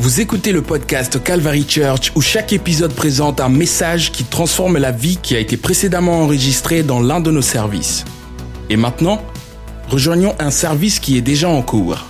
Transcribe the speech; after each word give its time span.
Vous 0.00 0.22
écoutez 0.22 0.52
le 0.52 0.62
podcast 0.62 1.22
Calvary 1.22 1.66
Church 1.68 2.10
où 2.16 2.22
chaque 2.22 2.54
épisode 2.54 2.94
présente 2.94 3.38
un 3.38 3.50
message 3.50 4.12
qui 4.12 4.24
transforme 4.24 4.78
la 4.78 4.92
vie 4.92 5.18
qui 5.18 5.36
a 5.36 5.38
été 5.38 5.58
précédemment 5.58 6.22
enregistrée 6.22 6.82
dans 6.82 7.00
l'un 7.00 7.20
de 7.20 7.30
nos 7.30 7.42
services. 7.42 8.06
Et 8.70 8.78
maintenant, 8.78 9.20
rejoignons 9.90 10.34
un 10.38 10.50
service 10.50 11.00
qui 11.00 11.18
est 11.18 11.20
déjà 11.20 11.50
en 11.50 11.60
cours. 11.60 12.06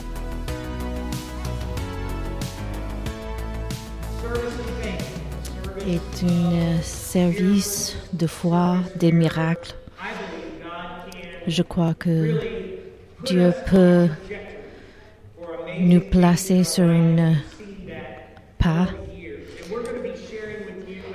est 5.88 6.24
un 6.24 6.80
service 6.82 7.96
de 8.12 8.28
foi, 8.28 8.76
des 8.94 9.10
miracles. 9.10 9.74
Je 11.48 11.62
crois 11.62 11.94
que 11.94 12.40
Dieu 13.24 13.52
peut 13.68 14.06
nous 15.80 16.00
placer 16.00 16.62
sur 16.62 16.84
une 16.84 17.34
pas. 18.60 18.88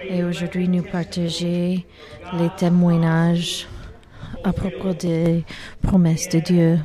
Et 0.10 0.24
aujourd'hui, 0.24 0.68
nous 0.68 0.84
partager 0.84 1.86
les 2.34 2.50
témoignages 2.58 3.68
à 4.44 4.54
propos 4.54 4.94
des 4.94 5.44
promesses 5.82 6.30
de 6.30 6.40
Dieu. 6.40 6.80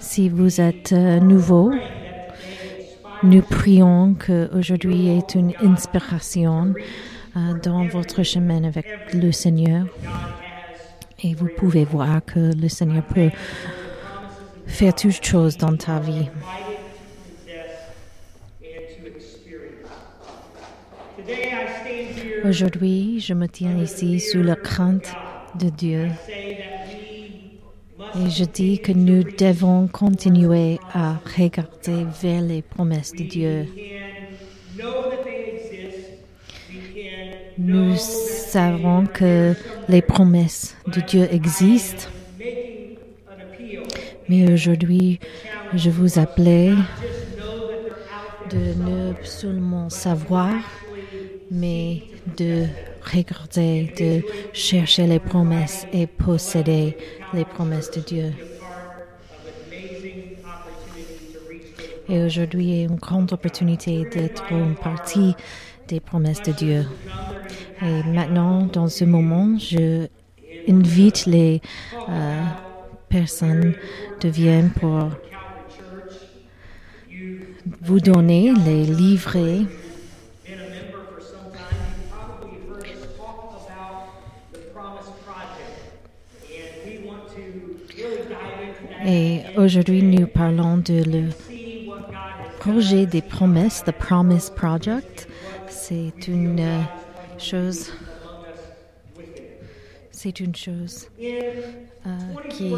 Si 0.00 0.28
vous 0.28 0.60
êtes 0.60 0.92
euh, 0.92 1.20
nouveau, 1.20 1.72
nous 3.22 3.42
prions 3.42 4.14
qu'aujourd'hui 4.14 5.08
est 5.08 5.34
une 5.34 5.54
inspiration 5.62 6.74
euh, 7.36 7.54
dans 7.62 7.86
votre 7.86 8.22
chemin 8.22 8.64
avec 8.64 8.86
le 9.14 9.32
Seigneur. 9.32 9.86
Et 11.22 11.34
vous 11.34 11.48
pouvez 11.56 11.84
voir 11.84 12.24
que 12.24 12.54
le 12.54 12.68
Seigneur 12.68 13.04
peut 13.04 13.30
faire 14.66 14.94
toutes 14.94 15.24
choses 15.24 15.56
dans 15.56 15.76
ta 15.76 15.98
vie. 15.98 16.28
Aujourd'hui, 22.44 23.20
je 23.20 23.34
me 23.34 23.46
tiens 23.46 23.76
ici 23.82 24.18
sous 24.20 24.42
la 24.42 24.56
crainte 24.56 25.12
de 25.58 25.68
Dieu. 25.68 26.08
Et 28.16 28.30
je 28.30 28.44
dis 28.44 28.80
que 28.80 28.92
nous 28.92 29.22
devons 29.22 29.86
continuer 29.86 30.78
à 30.92 31.20
regarder 31.36 32.06
vers 32.22 32.40
les 32.40 32.62
promesses 32.62 33.12
de 33.12 33.24
Dieu. 33.24 33.66
Nous 37.58 37.96
savons 37.96 39.06
que 39.06 39.54
les 39.88 40.02
promesses 40.02 40.76
de 40.86 41.00
Dieu 41.00 41.28
existent. 41.30 42.08
Mais 44.28 44.50
aujourd'hui, 44.52 45.20
je 45.74 45.90
vous 45.90 46.18
appelais 46.18 46.72
de 48.50 48.74
ne 48.82 49.12
seulement 49.22 49.90
savoir, 49.90 50.54
mais 51.50 52.02
de 52.36 52.66
regarder, 53.02 53.92
de 53.98 54.22
chercher 54.52 55.06
les 55.06 55.18
promesses 55.18 55.86
et 55.92 56.06
posséder 56.06 56.96
les 57.34 57.44
promesses 57.44 57.90
de 57.90 58.00
Dieu. 58.00 58.32
Et 62.08 62.22
aujourd'hui 62.24 62.80
est 62.80 62.84
une 62.84 62.96
grande 62.96 63.32
opportunité 63.32 64.04
d'être 64.04 64.44
une 64.50 64.74
partie 64.74 65.34
des 65.88 66.00
promesses 66.00 66.42
de 66.42 66.52
Dieu. 66.52 66.86
Et 67.82 68.02
maintenant, 68.04 68.66
dans 68.66 68.88
ce 68.88 69.04
moment, 69.04 69.56
je 69.58 70.06
invite 70.68 71.26
les 71.26 71.60
euh, 72.08 72.42
personnes 73.08 73.74
de 74.20 74.28
venir 74.28 74.70
pour 74.78 75.08
vous 77.82 78.00
donner 78.00 78.52
les 78.66 78.84
livrets 78.84 79.62
Et 89.12 89.40
aujourd'hui, 89.56 90.04
nous 90.04 90.28
parlons 90.28 90.76
de 90.76 91.02
le 91.02 91.30
projet 92.60 93.06
des 93.06 93.22
promesses, 93.22 93.82
The 93.82 93.90
Promise 93.90 94.50
Project. 94.50 95.26
C'est 95.66 96.28
une 96.28 96.60
euh, 96.60 96.80
chose, 97.36 97.90
c'est 100.12 100.38
une 100.38 100.54
chose 100.54 101.08
euh, 101.20 102.18
qui 102.50 102.72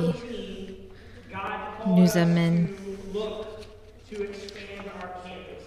nous 1.87 2.17
amène. 2.17 2.69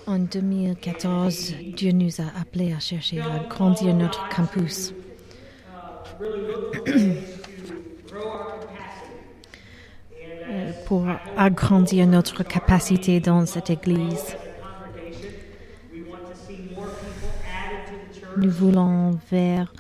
En 0.08 0.18
2014, 0.18 1.54
Dieu 1.78 1.92
nous 1.92 2.20
a 2.22 2.42
appelés 2.42 2.74
à 2.74 2.80
chercher 2.80 3.22
à 3.22 3.46
grandir 3.48 3.94
notre 3.94 4.28
campus. 4.30 4.96
pour 10.86 11.06
agrandir 11.38 12.08
notre 12.08 12.44
capacité 12.44 13.20
dans 13.20 13.46
cette 13.46 13.70
Église. 13.70 14.36
Nous 18.38 18.52
voulons 18.52 19.18
voir 19.32 19.74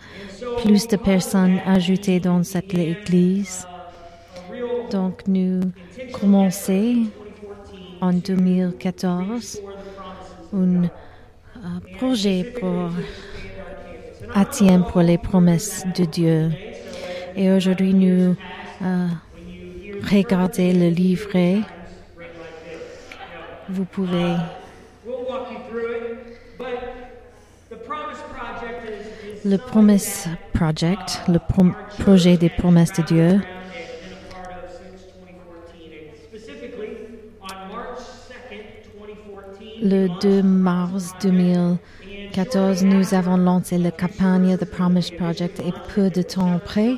plus 0.63 0.87
de 0.87 0.95
personnes 0.95 1.59
ajoutées 1.65 2.19
dans 2.19 2.43
cette 2.43 2.73
Église. 2.73 3.67
Donc 4.91 5.27
nous 5.27 5.61
commençons 6.13 7.05
en 8.01 8.13
2014 8.13 9.61
un 10.53 10.83
euh, 10.83 10.87
projet 11.97 12.43
pour 12.59 12.91
atteindre 14.33 14.85
pour 14.87 15.01
les 15.01 15.17
promesses 15.17 15.85
de 15.95 16.05
Dieu. 16.05 16.51
Et 17.35 17.51
aujourd'hui, 17.51 17.93
nous 17.93 18.35
euh, 18.81 19.07
regardez 20.03 20.73
le 20.73 20.89
livret. 20.89 21.59
Vous 23.69 23.85
pouvez 23.85 24.35
le 29.45 29.57
Promise 29.57 30.27
Project, 30.53 31.21
le 31.27 31.39
projet 31.99 32.37
des 32.37 32.49
promesses 32.49 32.93
de 32.93 33.03
Dieu. 33.03 33.41
Le 39.81 40.07
2 40.19 40.41
mars 40.41 41.13
2014, 41.21 42.83
nous 42.83 43.13
avons 43.13 43.37
lancé 43.37 43.77
la 43.77 43.91
campagne 43.91 44.57
The 44.57 44.65
Promise 44.65 45.11
Project 45.11 45.59
et 45.59 45.73
peu 45.93 46.09
de 46.09 46.23
temps 46.23 46.55
après, 46.55 46.95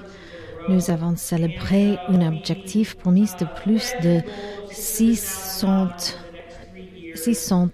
nous 0.69 0.91
avons 0.91 1.15
célébré 1.15 1.97
un 2.09 2.27
objectif 2.27 2.95
promis 2.95 3.29
de 3.39 3.45
plus 3.63 3.93
de 4.03 4.21
600, 4.71 5.87
600 7.15 7.69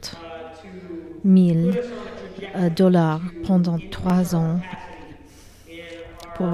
000 1.25 1.57
dollars 2.75 3.21
pendant 3.45 3.77
trois 3.91 4.35
ans 4.35 4.59
pour 6.35 6.51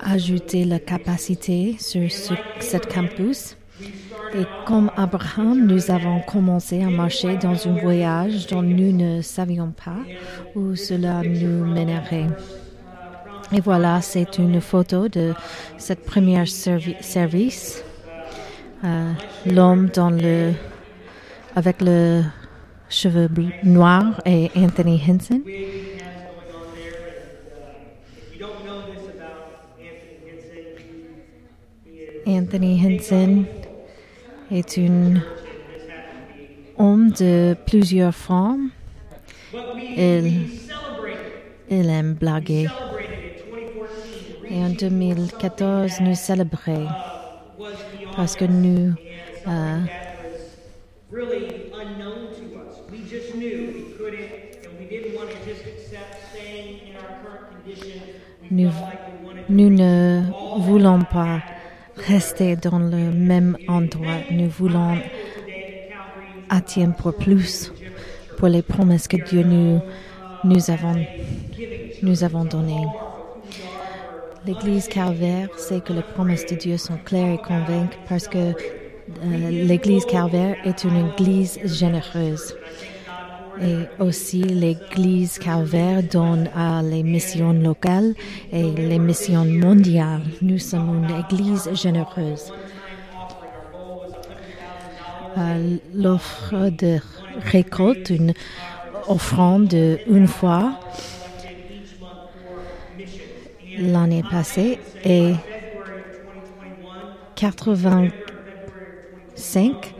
ajouter 0.00 0.64
la 0.64 0.78
capacité 0.78 1.76
sur 1.78 2.10
ce, 2.10 2.34
cette 2.60 2.92
campus. 2.92 3.56
Et 4.34 4.44
comme 4.66 4.90
Abraham, 4.96 5.66
nous 5.66 5.90
avons 5.90 6.20
commencé 6.20 6.82
à 6.82 6.90
marcher 6.90 7.36
dans 7.36 7.66
un 7.66 7.80
voyage 7.80 8.46
dont 8.48 8.62
nous 8.62 8.92
ne 8.92 9.22
savions 9.22 9.72
pas 9.72 9.98
où 10.54 10.74
cela 10.76 11.22
nous 11.22 11.64
mènerait. 11.64 12.26
Et 13.50 13.60
voilà, 13.60 14.02
c'est 14.02 14.36
une 14.38 14.60
photo 14.60 15.08
de 15.08 15.32
cette 15.78 16.04
première 16.04 16.46
service. 16.46 17.82
Euh, 18.84 19.12
L'homme 19.46 19.88
dans 19.88 20.10
le, 20.10 20.52
avec 21.56 21.80
le 21.80 22.22
cheveux 22.90 23.28
noirs 23.64 24.20
et 24.26 24.50
Anthony 24.54 25.00
Henson. 25.08 25.40
Anthony 32.26 32.80
Henson 32.84 33.44
est 34.50 34.78
un 34.78 35.22
homme 36.76 37.10
de 37.12 37.56
plusieurs 37.66 38.14
formes. 38.14 38.68
Il, 39.96 40.50
il 41.70 41.88
aime 41.88 42.12
blaguer. 42.12 42.68
Et 44.50 44.62
en 44.64 44.70
2014, 44.70 46.00
nous 46.00 46.14
célébrons 46.14 46.86
parce 48.16 48.34
que 48.34 48.44
nous 48.46 48.94
euh, 49.46 49.78
nous, 58.50 58.70
nous 59.48 59.70
ne 59.70 60.22
voulons 60.58 61.00
pas 61.02 61.40
rester 61.96 62.56
dans 62.56 62.78
le 62.78 63.12
même 63.12 63.56
endroit. 63.68 64.18
Nous 64.30 64.48
voulons 64.48 64.96
attient 66.48 66.90
pour 66.92 67.14
plus, 67.14 67.72
pour 68.38 68.48
les 68.48 68.62
promesses 68.62 69.08
que 69.08 69.16
Dieu 69.16 69.42
nous, 69.42 69.80
nous, 70.44 70.70
avons, 70.70 71.04
nous 72.02 72.24
avons 72.24 72.44
données. 72.44 72.86
L'Église 74.46 74.88
Calvaire 74.88 75.48
sait 75.56 75.80
que 75.80 75.92
les 75.92 76.02
promesses 76.02 76.46
de 76.46 76.54
Dieu 76.54 76.76
sont 76.76 76.96
claires 77.04 77.34
et 77.34 77.38
convaincantes 77.38 77.98
parce 78.08 78.28
que 78.28 78.38
euh, 78.38 79.50
l'Église 79.50 80.04
Calvaire 80.06 80.56
est 80.64 80.84
une 80.84 81.10
Église 81.10 81.58
généreuse. 81.64 82.54
Et 83.60 84.02
aussi 84.02 84.42
l'Église 84.42 85.38
Calvaire 85.38 86.02
donne 86.04 86.48
à 86.54 86.80
les 86.82 87.02
missions 87.02 87.52
locales 87.52 88.14
et 88.52 88.70
les 88.70 89.00
missions 89.00 89.44
mondiales. 89.44 90.22
Nous 90.40 90.58
sommes 90.58 91.04
une 91.04 91.24
Église 91.24 91.68
généreuse. 91.74 92.52
Euh, 95.36 95.76
l'offre 95.94 96.70
de 96.70 96.98
récolte, 97.50 98.10
une 98.10 98.32
offrande 99.08 99.74
une 100.06 100.28
fois 100.28 100.78
l'année 103.78 104.24
passée 104.28 104.80
et 105.04 105.34
85 107.36 109.94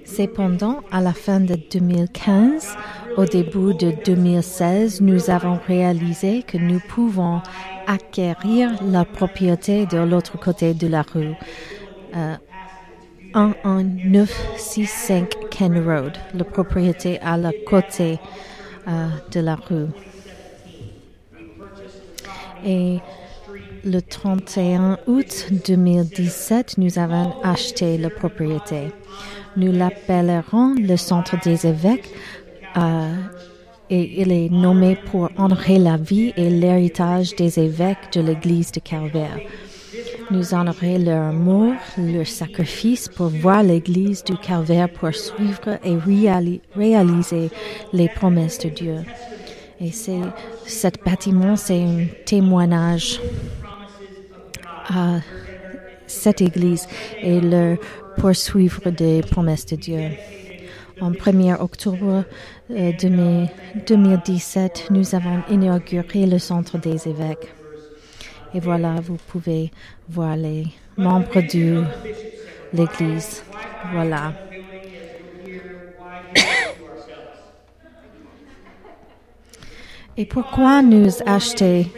Cependant, 0.04 0.80
à 0.90 1.00
la 1.00 1.12
fin 1.12 1.38
de 1.38 1.56
2015, 1.70 2.76
au 3.16 3.24
début 3.24 3.74
de 3.74 3.92
2016, 4.04 5.00
nous 5.00 5.30
avons 5.30 5.60
réalisé 5.68 6.42
que 6.42 6.56
nous 6.56 6.80
pouvons 6.88 7.40
acquérir 7.86 8.82
la 8.82 9.04
propriété 9.04 9.86
de 9.86 9.98
l'autre 9.98 10.38
côté 10.38 10.74
de 10.74 10.86
la 10.86 11.02
rue. 11.02 11.34
Euh, 12.14 12.36
11965 13.34 15.50
Ken 15.50 15.84
Road, 15.84 16.12
la 16.34 16.44
propriété 16.44 17.18
à 17.20 17.36
la 17.36 17.50
côté 17.66 18.20
euh, 18.88 19.08
de 19.30 19.40
la 19.40 19.56
rue. 19.56 19.88
Et 22.64 22.98
le 23.84 24.00
31 24.00 24.98
août 25.06 25.48
2017, 25.66 26.78
nous 26.78 26.98
avons 26.98 27.34
acheté 27.42 27.98
la 27.98 28.08
propriété. 28.10 28.92
Nous 29.56 29.72
l'appellerons 29.72 30.74
le 30.74 30.96
centre 30.96 31.36
des 31.44 31.66
évêques 31.66 32.10
euh, 32.76 33.12
et 33.88 34.22
il 34.22 34.32
est 34.32 34.50
nommé 34.50 34.96
pour 35.10 35.30
honorer 35.36 35.78
la 35.78 35.96
vie 35.96 36.32
et 36.36 36.50
l'héritage 36.50 37.34
des 37.36 37.58
évêques 37.58 38.12
de 38.12 38.20
l'église 38.20 38.72
de 38.72 38.80
Calvaire. 38.80 39.38
Nous 40.30 40.54
honorer 40.54 40.98
leur 40.98 41.28
amour, 41.28 41.74
leur 41.96 42.26
sacrifice 42.26 43.08
pour 43.08 43.28
voir 43.28 43.62
l'église 43.62 44.24
du 44.24 44.36
Calvaire 44.36 44.88
poursuivre 44.88 45.78
et 45.84 45.96
réaliser 46.74 47.50
les 47.92 48.08
promesses 48.08 48.58
de 48.58 48.68
Dieu. 48.68 48.96
Et 49.80 49.92
c'est, 49.92 50.20
cet 50.66 51.04
bâtiment, 51.04 51.54
c'est 51.54 51.82
un 51.82 52.06
témoignage 52.24 53.20
à 54.88 55.20
cette 56.06 56.40
église 56.40 56.88
et 57.22 57.40
leur 57.40 57.78
poursuivre 58.16 58.90
des 58.90 59.20
promesses 59.20 59.66
de 59.66 59.76
Dieu. 59.76 60.10
En 61.00 61.12
1er 61.12 61.60
octobre 61.60 62.24
2017, 62.68 64.88
euh, 64.90 64.94
nous 64.94 65.14
avons 65.14 65.42
inauguré 65.48 66.26
le 66.26 66.38
centre 66.38 66.76
des 66.78 67.08
évêques. 67.08 67.48
Et 68.54 68.60
voilà, 68.60 68.96
vous 69.00 69.18
pouvez 69.28 69.70
voir 70.08 70.36
les 70.36 70.66
membres 70.96 71.40
de 71.40 71.84
l'Église. 72.72 73.42
Voilà. 73.92 74.32
Et 80.16 80.24
pourquoi 80.24 80.80
nous 80.82 81.10
acheter 81.26 81.88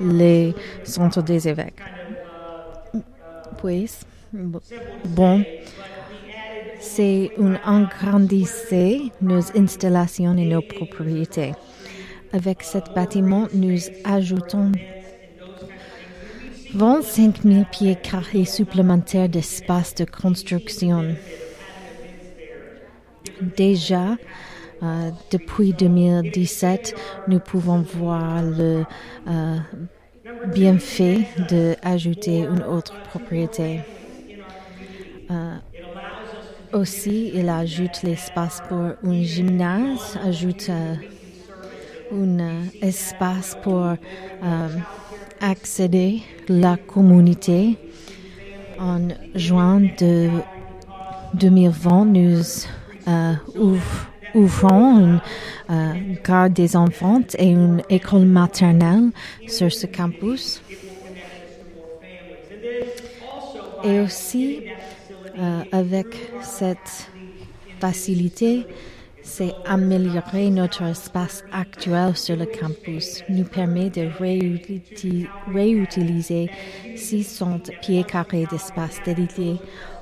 les 0.00 0.54
centres 0.84 1.22
des 1.22 1.48
évêques? 1.48 1.82
Puis, 3.62 3.90
Bon, 5.04 5.42
c'est 6.80 7.30
un 7.38 7.54
agrandissement 7.64 9.10
nos 9.20 9.56
installations 9.56 10.36
et 10.36 10.44
nos 10.44 10.62
propriétés. 10.62 11.52
Avec 12.32 12.62
cet 12.62 12.94
bâtiment, 12.94 13.48
nous 13.54 13.78
ajoutons 14.04 14.72
25 16.74 17.42
000 17.42 17.64
pieds 17.70 17.96
carrés 17.96 18.44
supplémentaires 18.44 19.28
d'espace 19.28 19.94
de 19.94 20.04
construction. 20.04 21.14
Déjà, 23.56 24.16
euh, 24.82 25.10
depuis 25.30 25.72
2017, 25.72 26.94
nous 27.28 27.40
pouvons 27.40 27.80
voir 27.80 28.42
le 28.42 28.84
euh, 29.26 29.56
bienfait 30.52 31.26
d'ajouter 31.48 32.40
une 32.40 32.62
autre 32.62 32.94
propriété. 33.04 33.80
Euh, 35.30 35.56
aussi, 36.72 37.30
il 37.34 37.48
ajoute 37.48 38.02
l'espace 38.02 38.62
pour 38.68 38.78
un 38.78 39.22
gymnase, 39.22 40.18
ajoute 40.24 40.68
euh, 40.70 40.94
un 42.12 42.40
euh, 42.40 42.62
espace 42.82 43.56
pour 43.62 43.94
accéder 45.40 46.22
à 46.48 46.52
la 46.52 46.76
communauté. 46.76 47.76
En 48.80 49.08
juin 49.34 49.80
de 49.98 50.30
2020, 51.34 52.04
nous 52.04 52.42
ouvrons 54.34 55.20
une 55.68 56.18
garde 56.24 56.52
des 56.52 56.76
enfants 56.76 57.22
et 57.38 57.48
une 57.48 57.82
école 57.90 58.26
maternelle 58.26 59.10
sur 59.48 59.72
ce 59.72 59.86
campus. 59.86 60.62
Et 63.84 64.00
aussi, 64.00 64.62
euh, 65.38 65.62
avec 65.72 66.06
cette 66.42 67.10
faciliter, 67.80 68.66
c'est 69.22 69.54
améliorer 69.66 70.50
notre 70.50 70.82
espace 70.82 71.44
actuel 71.52 72.16
sur 72.16 72.36
le 72.36 72.46
campus, 72.46 73.22
nous 73.28 73.44
permet 73.44 73.90
de 73.90 74.08
réutiliser 75.52 76.50
600 76.96 77.60
pieds 77.82 78.04
carrés 78.04 78.46
d'espace 78.50 79.00
dédié 79.04 79.60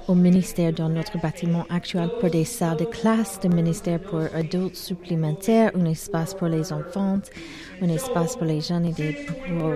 au 0.09 0.15
ministère 0.15 0.73
dans 0.73 0.89
notre 0.89 1.19
bâtiment 1.21 1.67
actuel 1.69 2.09
pour 2.21 2.31
des 2.31 2.45
salles 2.45 2.77
de 2.77 2.85
classe, 2.85 3.41
de 3.41 3.49
ministère 3.49 4.01
pour 4.01 4.21
adultes 4.35 4.77
supplémentaires, 4.77 5.73
un 5.75 5.87
espace 5.87 6.35
pour 6.35 6.47
les 6.47 6.73
enfants, 6.73 7.19
un 7.83 7.89
espace 7.89 8.37
pour 8.37 8.47
les 8.47 8.61
jeunes 8.61 8.87
et 8.87 8.93
des 8.93 9.17
bureaux. 9.49 9.75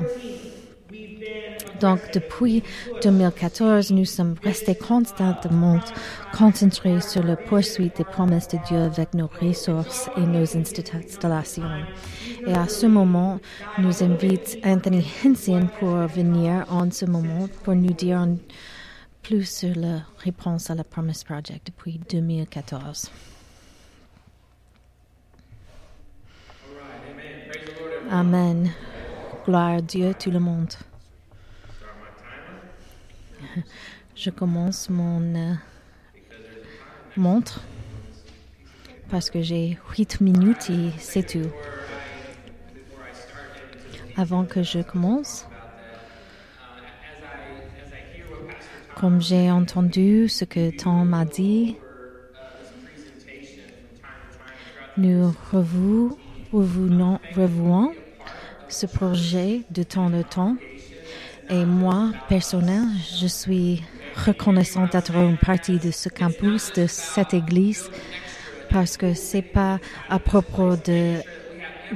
Donc, 1.80 2.00
depuis 2.12 2.62
2014, 3.02 3.90
nous 3.92 4.04
sommes 4.04 4.34
restés 4.42 4.74
constamment 4.74 5.80
concentrés 6.36 7.00
sur 7.00 7.22
la 7.22 7.36
poursuite 7.36 7.96
des 7.96 8.04
promesses 8.04 8.48
de 8.48 8.58
Dieu 8.66 8.78
avec 8.78 9.14
nos 9.14 9.28
ressources 9.40 10.10
et 10.16 10.20
nos 10.20 10.56
installations. 10.56 11.70
Et 12.46 12.52
à 12.52 12.68
ce 12.68 12.86
moment, 12.86 13.40
nous 13.78 14.02
invite 14.02 14.58
Anthony 14.64 15.06
Henson 15.24 15.68
pour 15.78 15.96
venir 16.06 16.66
en 16.68 16.90
ce 16.90 17.06
moment 17.06 17.48
pour 17.64 17.74
nous 17.74 17.92
dire 17.92 18.26
plus 19.22 19.48
sur 19.48 19.74
la 19.76 20.02
réponse 20.18 20.70
à 20.70 20.74
la 20.74 20.84
Promise 20.84 21.24
Project 21.24 21.66
depuis 21.66 22.00
2014. 22.10 23.10
Amen. 28.10 28.70
Gloire 29.44 29.76
à 29.76 29.80
Dieu, 29.80 30.12
tout 30.18 30.30
le 30.30 30.40
monde. 30.40 30.74
Je 34.14 34.30
commence 34.30 34.90
mon 34.90 35.34
euh, 35.34 35.54
montre 37.16 37.62
parce 39.10 39.30
que 39.30 39.42
j'ai 39.42 39.78
8 39.96 40.20
minutes 40.20 40.70
et 40.70 40.90
c'est 40.98 41.26
tout. 41.26 41.48
Avant 44.16 44.44
que 44.44 44.62
je 44.62 44.80
commence, 44.80 45.46
comme 48.96 49.20
j'ai 49.20 49.50
entendu 49.50 50.28
ce 50.28 50.44
que 50.44 50.70
Tom 50.76 51.08
m'a 51.08 51.24
dit, 51.24 51.76
nous 54.96 55.34
revoyons 55.52 56.18
ce 58.68 58.86
projet 58.86 59.62
de 59.70 59.82
temps 59.82 60.12
en 60.12 60.22
temps 60.22 60.56
et 61.50 61.64
moi, 61.64 62.10
personnel, 62.28 62.84
je 63.20 63.26
suis 63.26 63.82
reconnaissante 64.24 64.92
d'être 64.92 65.14
une 65.16 65.36
partie 65.36 65.78
de 65.78 65.90
ce 65.90 66.08
campus, 66.08 66.72
de 66.72 66.86
cette 66.86 67.34
église, 67.34 67.90
parce 68.70 68.96
que 68.96 69.14
c'est 69.14 69.42
pas 69.42 69.78
à 70.08 70.18
propos 70.20 70.76
de 70.76 71.16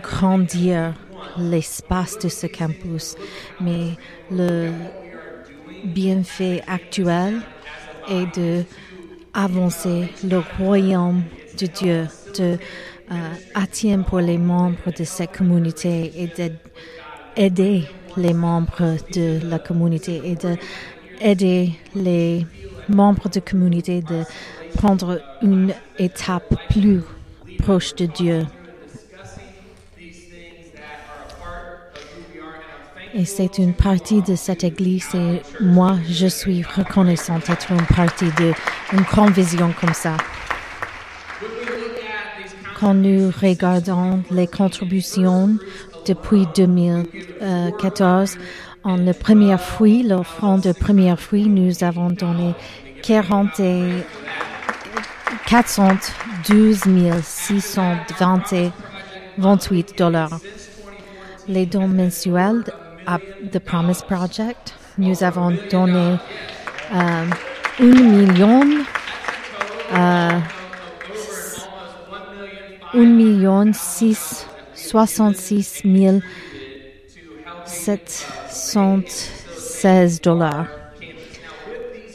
grandir 0.03 0.95
l'espace 1.39 2.19
de 2.19 2.29
ce 2.29 2.47
campus, 2.47 3.15
mais 3.61 3.91
le 4.31 4.73
bienfait 5.85 6.63
actuel 6.67 7.41
est 8.09 8.37
de 8.37 8.65
avancer 9.35 10.09
le 10.25 10.43
royaume 10.59 11.23
de 11.61 11.67
Dieu, 11.67 12.07
de 12.39 12.59
euh, 13.13 13.15
atteindre 13.55 14.05
pour 14.05 14.21
les 14.21 14.39
membres 14.39 14.91
de 14.97 15.05
cette 15.05 15.37
communauté 15.37 16.13
et 16.17 16.27
d'aider 17.37 17.85
les 18.17 18.33
membres 18.33 18.97
de 19.13 19.41
la 19.49 19.59
communauté 19.59 20.21
et 20.25 20.37
d'aider 20.37 21.73
les 21.95 22.47
membres 22.89 23.29
de 23.29 23.37
la 23.37 23.41
communauté 23.41 24.03
de 24.03 24.23
prendre 24.77 25.21
une 25.43 25.73
étape 25.99 26.55
plus 26.71 27.01
proche 27.59 27.95
de 27.95 28.07
Dieu. 28.07 28.47
Et 33.17 33.25
c'est 33.25 33.59
une 33.59 33.75
partie 33.75 34.23
de 34.23 34.35
cette 34.35 34.65
église 34.65 35.15
et 35.15 35.41
moi, 35.61 35.97
je 36.11 36.27
suis 36.27 36.65
reconnaissante 36.65 37.47
d'être 37.47 37.71
une 37.71 37.87
partie 37.95 38.31
d'une 38.37 39.03
grande 39.03 39.31
vision 39.31 39.73
comme 39.81 39.95
ça. 39.95 40.17
Quand 42.81 42.93
nous 42.93 43.31
regardons 43.41 44.21
les 44.33 44.49
contributions 44.49 45.57
depuis 46.07 46.47
2014. 46.55 48.37
En 48.85 48.97
le 48.97 49.13
premier 49.13 49.57
fruit, 49.57 50.03
l'offrande 50.03 50.63
de 50.63 50.73
premier 50.73 51.15
fruit, 51.17 51.49
nous 51.49 51.85
avons 51.85 52.11
donné 52.11 52.55
40 53.03 53.61
et 53.61 54.05
412 55.47 56.83
628 57.23 59.99
dollars. 59.99 60.41
Les 61.49 61.67
dons 61.67 61.89
mensuels 61.89 62.65
à 63.07 63.19
The 63.53 63.59
Promise 63.59 64.01
Project, 64.03 64.75
nous 64.99 65.23
avons 65.23 65.57
donné 65.71 66.17
euh, 66.95 67.25
1 67.81 67.85
million 67.85 68.63
euh, 69.95 70.39
1 72.95 72.99
million 72.99 73.73
6 73.73 74.47
66 74.91 75.83
716 77.67 80.21
dollars. 80.21 80.67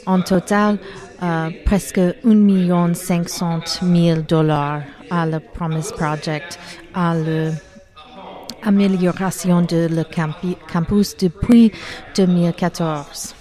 En 0.06 0.22
total, 0.22 0.78
euh, 1.22 1.50
presque 1.64 1.98
1 1.98 2.14
million 2.34 2.94
500 2.94 3.60
000 3.82 4.22
dollars 4.22 4.82
à 5.10 5.26
la 5.26 5.40
Promise 5.40 5.92
Project, 5.92 6.58
à 6.94 7.14
l'amélioration 8.64 9.60
de 9.62 9.88
le 9.90 10.04
campus 10.72 11.16
depuis 11.16 11.72
2014. 12.16 13.34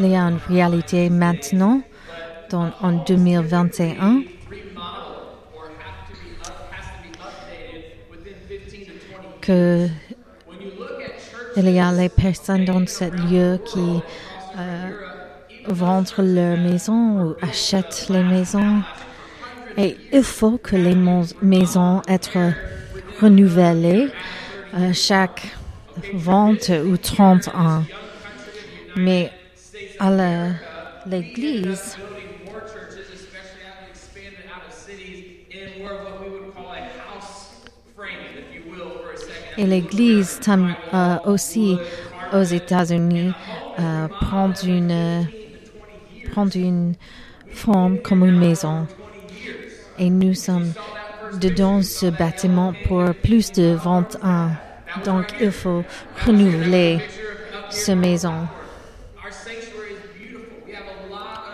Il 0.00 0.06
y 0.06 0.14
a 0.14 0.22
une 0.22 0.38
réalité 0.48 1.10
maintenant 1.10 1.82
en 2.54 3.04
2021 3.06 4.22
que 9.40 9.88
il 11.56 11.70
y 11.70 11.80
a 11.80 11.90
les 11.90 12.08
personnes 12.08 12.64
dans 12.64 12.86
ce 12.86 13.04
lieu 13.04 13.58
qui 13.64 14.00
euh, 14.58 14.90
vendent 15.66 16.12
leurs 16.18 16.58
maisons 16.58 17.22
ou 17.22 17.36
achètent 17.42 18.06
les 18.10 18.22
maisons. 18.22 18.82
Et 19.76 19.96
il 20.12 20.22
faut 20.22 20.58
que 20.58 20.76
les 20.76 20.94
maisons 21.42 22.02
être 22.06 22.38
renouvelées 23.20 24.08
euh, 24.74 24.92
chaque 24.92 25.42
vente 26.14 26.70
ou 26.70 26.96
30 26.96 27.48
ans. 27.48 27.82
Mais 28.96 29.32
à 29.98 30.10
l'église, 31.06 31.96
Et 39.58 39.66
l'Église 39.66 40.40
euh, 40.48 41.16
aussi 41.26 41.76
aux 42.32 42.42
États-Unis 42.42 43.32
euh, 43.78 44.08
prend 44.20 44.52
une 44.62 45.26
une 46.54 46.94
forme 47.50 47.98
comme 47.98 48.24
une 48.24 48.38
maison. 48.38 48.86
Et 49.98 50.10
nous 50.10 50.34
sommes 50.34 50.72
dedans 51.40 51.82
ce 51.82 52.06
bâtiment 52.06 52.72
pour 52.86 53.12
plus 53.22 53.50
de 53.52 53.74
21. 53.74 54.52
Donc 55.04 55.34
il 55.40 55.50
faut 55.50 55.84
renouveler 56.24 57.00
ce 57.70 57.92
maison. 57.92 58.46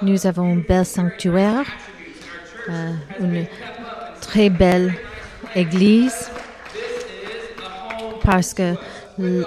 Nous 0.02 0.26
avons 0.26 0.52
un 0.52 0.56
bel 0.56 0.84
sanctuaire, 0.84 1.64
euh, 2.68 2.90
une 3.20 3.46
très 4.20 4.50
belle 4.50 4.92
église 5.54 6.30
parce 8.24 8.54
que 8.54 8.74
le, 9.18 9.46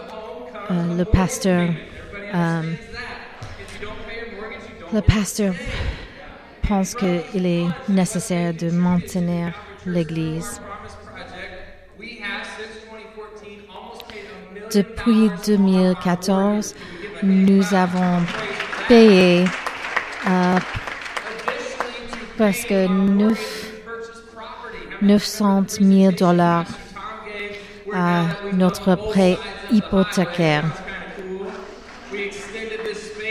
euh, 0.71 1.05
pasteur 1.05 1.69
euh, 2.33 2.61
le 4.93 5.01
pasteur 5.01 5.53
pense 6.67 6.95
qu'il 6.95 7.45
est 7.45 7.65
nécessaire 7.89 8.53
de 8.53 8.69
maintenir 8.69 9.53
l'Église. 9.85 10.61
Depuis 14.73 15.29
2014, 15.45 16.75
nous 17.23 17.73
avons 17.73 18.21
payé 18.87 19.45
presque 22.37 22.71
9, 22.71 23.71
900 25.01 25.63
000 25.81 26.11
dollars 26.11 26.65
à 27.97 28.25
notre 28.53 28.95
prêt 28.95 29.37
hypothécaire. 29.71 30.63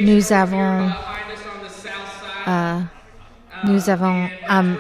Nous 0.01 0.33
avons, 0.33 0.91
euh, 2.49 2.79
nous 3.65 3.89
avons 3.89 4.29
um, 4.49 4.77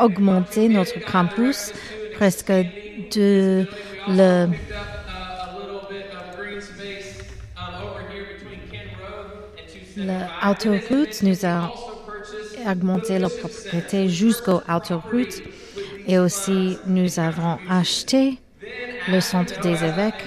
augmenté 0.00 0.68
notre 0.68 0.98
campus 1.04 1.72
presque 2.14 2.50
de 3.14 3.66
le 4.08 4.48
l'autoroute, 9.98 11.22
nous 11.22 11.44
avons 11.44 11.70
augmenté 12.66 13.18
la 13.18 13.28
propriété 13.28 14.08
jusqu'au 14.08 14.62
autoroute 14.68 15.42
et 16.06 16.18
aussi 16.18 16.78
nous 16.86 17.18
avons 17.18 17.58
acheté 17.68 18.38
le 19.08 19.20
centre 19.20 19.60
des 19.60 19.84
évêques. 19.84 20.24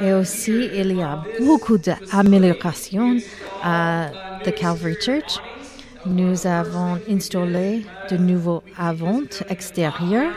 Et 0.00 0.12
aussi, 0.12 0.68
il 0.74 0.94
y 0.94 1.02
a 1.02 1.24
beaucoup 1.40 1.78
d'améliorations 1.78 3.16
à 3.62 4.10
The 4.44 4.54
Calvary 4.54 4.96
Church. 5.00 5.38
Nous 6.04 6.46
avons 6.46 6.98
installé 7.08 7.86
de 8.10 8.16
nouveaux 8.18 8.62
aventes 8.76 9.42
extérieurs. 9.48 10.32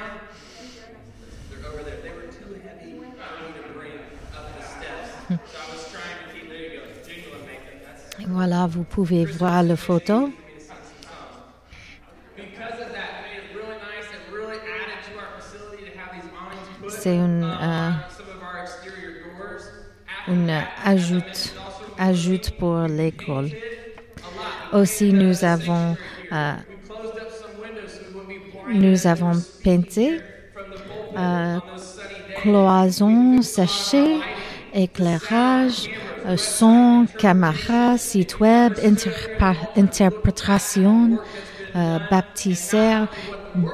Voilà, 8.28 8.68
vous 8.68 8.84
pouvez 8.84 9.26
voir 9.26 9.64
la 9.64 9.76
photo. 9.76 10.32
C'est 16.88 17.16
une, 17.16 17.44
euh, 17.44 17.92
une 20.28 20.64
ajoute, 20.84 21.56
ajoute 21.98 22.52
pour 22.52 22.80
l'école. 22.82 23.50
Aussi, 24.74 25.14
nous 25.14 25.44
avons, 25.44 25.98
euh, 26.32 26.54
nous 28.68 29.08
avons 29.08 29.32
peinté 29.64 30.20
euh, 31.18 31.60
cloison 32.36 33.42
séchée, 33.42 34.20
éclairage, 34.74 35.90
euh, 36.26 36.38
son, 36.38 37.08
caméra, 37.18 37.98
site 37.98 38.40
web, 38.40 38.74
interprétation, 39.76 41.18
euh, 41.76 43.06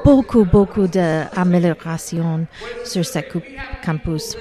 beaucoup, 0.04 0.44
beaucoup 0.44 0.86
d'améliorations 0.86 2.46
sur 2.84 3.04
ce 3.04 3.18
campus. 3.84 4.36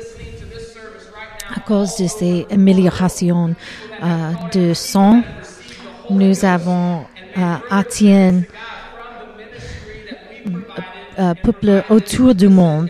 À 1.55 1.59
cause 1.59 1.97
de 1.97 2.07
ces 2.07 2.45
améliorations 2.51 3.55
euh, 4.03 4.31
de 4.53 4.73
son, 4.73 5.23
nous 6.09 6.43
avons 6.45 7.05
euh, 7.37 7.55
atteint 7.69 8.41
euh, 11.19 11.33
peuple 11.43 11.83
autour 11.89 12.35
du 12.35 12.49
monde 12.49 12.89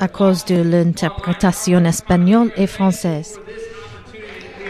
à 0.00 0.08
cause 0.08 0.44
de 0.44 0.56
l'interprétation 0.62 1.84
espagnole 1.84 2.50
et 2.56 2.66
française 2.66 3.38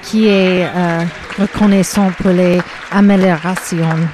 qui 0.03 0.27
est 0.29 0.65
euh, 0.65 1.05
reconnaissant 1.39 2.11
pour 2.13 2.31
les 2.31 2.61
améliorations. 2.93 4.09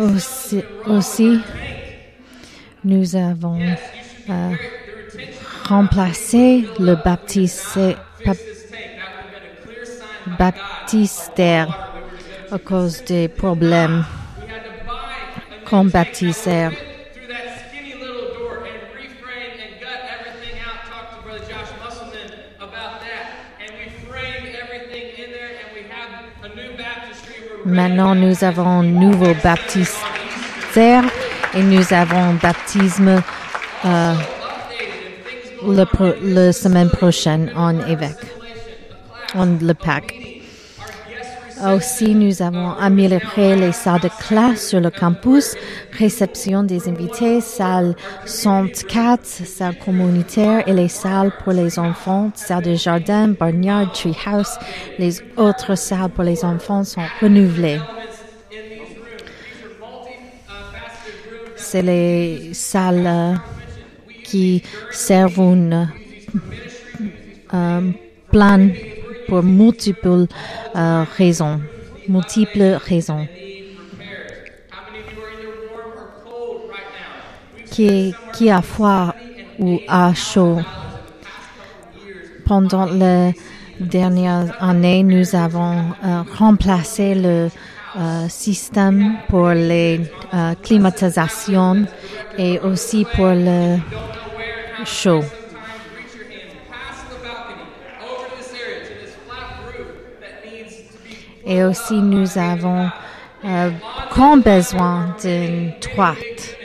Aussi, 0.00 1.40
nous 2.84 3.16
avons 3.16 3.60
euh, 4.30 4.54
remplacé 5.68 6.66
le 6.78 6.94
baptistère, 7.04 7.98
baptistère 10.38 11.92
à 12.50 12.58
cause 12.58 13.04
des 13.04 13.28
problèmes 13.28 14.04
comme 15.66 15.90
baptistère. 15.90 16.72
Maintenant, 27.70 28.16
nous 28.16 28.42
avons 28.42 28.66
un 28.66 28.82
nouveau 28.82 29.32
baptistère 29.44 31.04
et 31.54 31.62
nous 31.62 31.92
avons 31.92 32.34
baptisme 32.34 33.22
euh, 33.84 34.14
le, 35.62 36.50
semaine 36.50 36.90
prochaine 36.90 37.52
en 37.54 37.78
évêque, 37.86 38.26
en 39.34 39.46
le 39.46 39.72
PAC. 39.72 40.39
Aussi, 41.62 42.14
nous 42.14 42.40
avons 42.40 42.70
amélioré 42.72 43.54
les 43.54 43.72
salles 43.72 44.00
de 44.00 44.08
classe 44.08 44.68
sur 44.68 44.80
le 44.80 44.90
campus, 44.90 45.54
réception 45.92 46.62
des 46.62 46.88
invités, 46.88 47.42
salle 47.42 47.94
104, 48.24 49.24
salle 49.24 49.76
communautaire 49.78 50.66
et 50.66 50.72
les 50.72 50.88
salles 50.88 51.32
pour 51.44 51.52
les 51.52 51.78
enfants, 51.78 52.30
salle 52.34 52.64
de 52.64 52.74
jardin, 52.74 53.28
barnyard, 53.28 53.92
treehouse. 53.92 54.58
Les 54.98 55.20
autres 55.36 55.74
salles 55.74 56.10
pour 56.10 56.24
les 56.24 56.44
enfants 56.44 56.82
sont 56.82 57.02
renouvelées. 57.20 57.80
C'est 61.56 61.82
les 61.82 62.54
salles 62.54 63.06
euh, 63.06 63.34
qui 64.24 64.62
servent 64.90 65.40
un 65.40 65.88
euh, 67.52 67.90
plan 68.30 68.70
pour 69.30 69.44
multiples 69.44 70.26
euh, 70.74 71.04
raisons, 71.16 71.60
multiples 72.08 72.78
raisons. 72.84 73.28
Qui, 77.70 78.12
qui 78.32 78.50
a 78.50 78.60
froid 78.60 79.14
ou 79.60 79.78
a 79.86 80.12
chaud. 80.12 80.58
Pendant 82.44 82.86
les 82.86 83.32
dernières 83.78 84.52
années, 84.60 85.04
nous 85.04 85.36
avons 85.36 85.76
euh, 86.04 86.22
remplacé 86.36 87.14
le 87.14 87.48
euh, 87.96 88.28
système 88.28 89.18
pour 89.28 89.50
les 89.50 90.00
climatisations 90.64 91.86
et 92.36 92.58
aussi 92.58 93.06
pour 93.14 93.28
le 93.28 93.76
chaud. 94.84 95.22
Et 101.50 101.64
aussi, 101.64 101.94
nous 101.94 102.38
avons 102.38 102.88
euh, 103.44 103.70
grand 104.12 104.36
besoin 104.36 105.16
d'une 105.20 105.72
droite. 105.80 106.56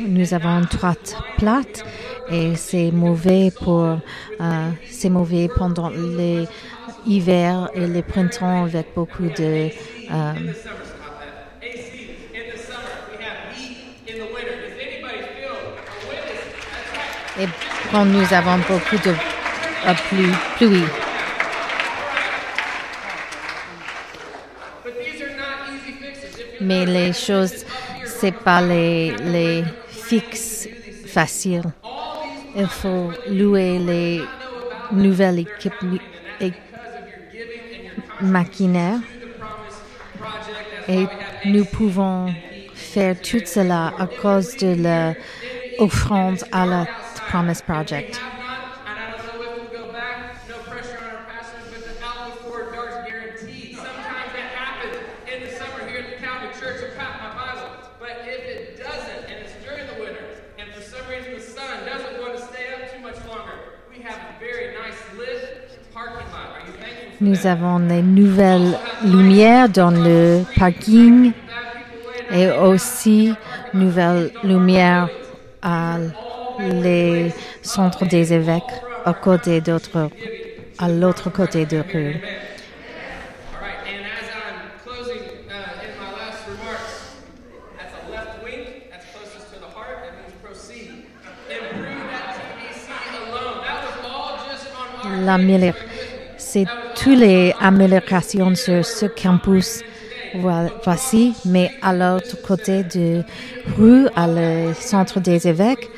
Nous 0.00 0.34
avons 0.34 0.48
une 0.58 0.64
droite 0.64 1.14
plate 1.38 1.84
et 2.28 2.56
c'est 2.56 2.90
mauvais 2.90 3.52
pour, 3.62 3.84
euh, 3.84 4.70
c'est 4.84 5.10
mauvais 5.10 5.48
pendant 5.56 5.90
les 5.90 6.48
hivers 7.06 7.70
et 7.74 7.86
les 7.86 8.02
printemps 8.02 8.64
avec 8.64 8.94
beaucoup 8.96 9.28
de 9.28 9.68
euh, 10.10 10.32
et 17.38 17.46
quand 17.92 18.04
nous 18.06 18.34
avons 18.34 18.58
beaucoup 18.68 18.96
de 18.96 19.14
pluie. 20.58 20.84
Mais 26.60 26.86
les 26.86 27.12
choses, 27.12 27.64
c'est 28.04 28.34
pas 28.34 28.60
les, 28.60 29.16
les 29.16 29.64
fixes 29.88 30.68
faciles. 31.06 31.62
Il 32.56 32.66
faut 32.66 33.10
louer 33.28 33.78
les 33.78 34.22
nouvelles 34.92 35.40
équipes 35.40 36.00
maquinaires 38.20 39.00
et 40.88 41.06
nous 41.46 41.64
pouvons 41.64 42.26
faire 42.74 43.20
tout 43.20 43.40
cela 43.44 43.92
à 43.98 44.06
cause 44.06 44.56
de 44.56 45.14
l'offrande 45.78 46.44
à 46.52 46.66
la 46.66 46.86
Promise 47.28 47.62
Project. 47.62 48.20
Nous 67.30 67.46
avons 67.46 67.78
des 67.78 68.02
nouvelles 68.02 68.76
lumières 69.04 69.68
dans 69.68 69.92
le 69.92 70.42
parking 70.58 71.30
et 72.32 72.50
aussi 72.50 73.32
nouvelles 73.72 74.32
lumières 74.42 75.08
à 75.62 75.98
les 76.58 77.32
centres 77.62 78.04
des 78.04 78.32
évêques 78.32 78.74
à 79.04 79.12
côté 79.14 79.60
d'autres, 79.60 80.10
à 80.76 80.88
l'autre 80.88 81.30
côté 81.30 81.66
de 81.66 81.84
rue. 81.92 82.20
c'est 96.52 96.66
toutes 97.02 97.18
les 97.18 97.54
améliorations 97.60 98.54
sur 98.54 98.84
ce 98.84 99.06
campus 99.06 99.82
voici, 100.34 101.34
mais 101.46 101.70
à 101.80 101.94
l'autre 101.94 102.36
côté 102.42 102.84
de 102.84 103.22
rue, 103.78 104.06
à 104.14 104.26
le 104.26 104.74
centre 104.74 105.18
des 105.18 105.48
évêques, 105.48 105.88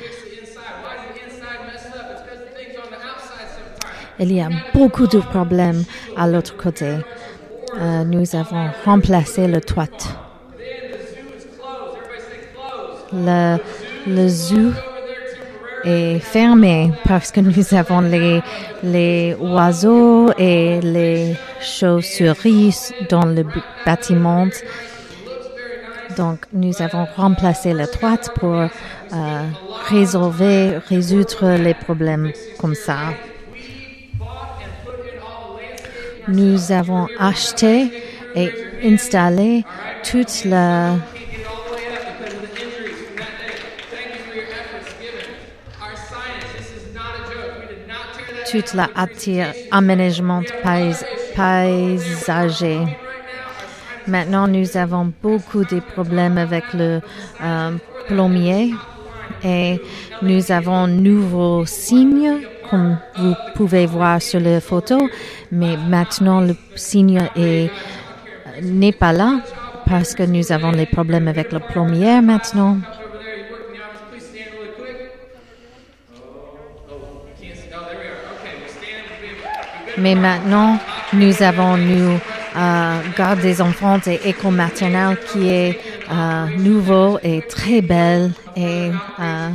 il 4.19 4.31
y 4.31 4.39
a 4.39 4.49
beaucoup 4.73 5.07
de 5.07 5.19
problèmes 5.19 5.83
à 6.15 6.25
l'autre 6.25 6.55
côté. 6.55 6.95
Euh, 7.79 8.03
nous 8.05 8.35
avons 8.35 8.69
remplacé 8.85 9.47
le 9.47 9.59
toit. 9.59 9.87
Le, 13.11 13.57
le 14.07 14.27
zoo 14.29 14.71
est 15.83 16.19
fermé 16.19 16.91
parce 17.05 17.31
que 17.31 17.41
nous 17.41 17.73
avons 17.73 18.01
les, 18.01 18.41
les 18.83 19.35
oiseaux 19.39 20.31
et 20.37 20.79
les 20.81 21.35
chauves-souris 21.61 22.91
dans 23.09 23.25
le 23.25 23.45
bâtiment. 23.85 24.47
Donc, 26.17 26.45
nous 26.53 26.81
avons 26.81 27.05
remplacé 27.15 27.73
la 27.73 27.87
toit 27.87 28.17
pour 28.35 28.53
euh, 28.55 28.67
résolver, 29.89 30.77
résoudre 30.89 31.57
les 31.57 31.73
problèmes 31.73 32.31
comme 32.59 32.75
ça. 32.75 33.13
Nous 36.27 36.71
avons 36.71 37.07
acheté 37.19 37.91
et 38.35 38.51
installé 38.83 39.65
toute 40.09 40.45
la 40.45 40.95
toute 48.53 48.75
l'aménagement 48.75 50.43
paysager. 51.35 52.81
Maintenant, 54.05 54.47
nous 54.47 54.77
avons 54.77 55.11
beaucoup 55.23 55.63
de 55.63 55.79
problèmes 55.79 56.37
avec 56.37 56.71
le 56.73 57.01
euh, 57.43 57.71
plombier 58.07 58.75
et 59.43 59.81
nous 60.21 60.51
avons 60.51 60.85
nouveaux 60.85 61.65
signes 61.65 62.41
comme 62.69 62.99
vous 63.17 63.33
pouvez 63.55 63.87
voir 63.87 64.21
sur 64.21 64.39
la 64.39 64.61
photo, 64.61 64.99
mais 65.51 65.75
maintenant 65.75 66.39
le 66.41 66.55
signe 66.75 67.21
n'est 68.61 68.91
pas 68.91 69.13
là 69.13 69.39
parce 69.87 70.13
que 70.13 70.21
nous 70.23 70.51
avons 70.51 70.71
les 70.71 70.85
problèmes 70.85 71.27
avec 71.27 71.51
le 71.51 71.59
plombier 71.59 72.21
maintenant. 72.21 72.77
Mais 80.03 80.15
maintenant, 80.15 80.79
nous 81.13 81.41
avons 81.41 81.77
nous 81.77 82.19
euh, 82.57 82.99
garde 83.17 83.39
des 83.39 83.61
enfants 83.61 84.01
et 84.05 84.19
école 84.27 84.51
maternelle 84.51 85.17
qui 85.31 85.47
est 85.47 85.79
euh, 86.11 86.47
nouveau 86.57 87.19
et 87.23 87.41
très 87.47 87.81
belle 87.81 88.31
et 88.57 88.91
euh, 89.21 89.49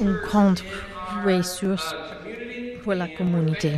une 0.00 0.16
grande 0.24 0.60
ressource 1.26 1.94
pour 2.82 2.94
la 2.94 3.06
communauté. 3.06 3.72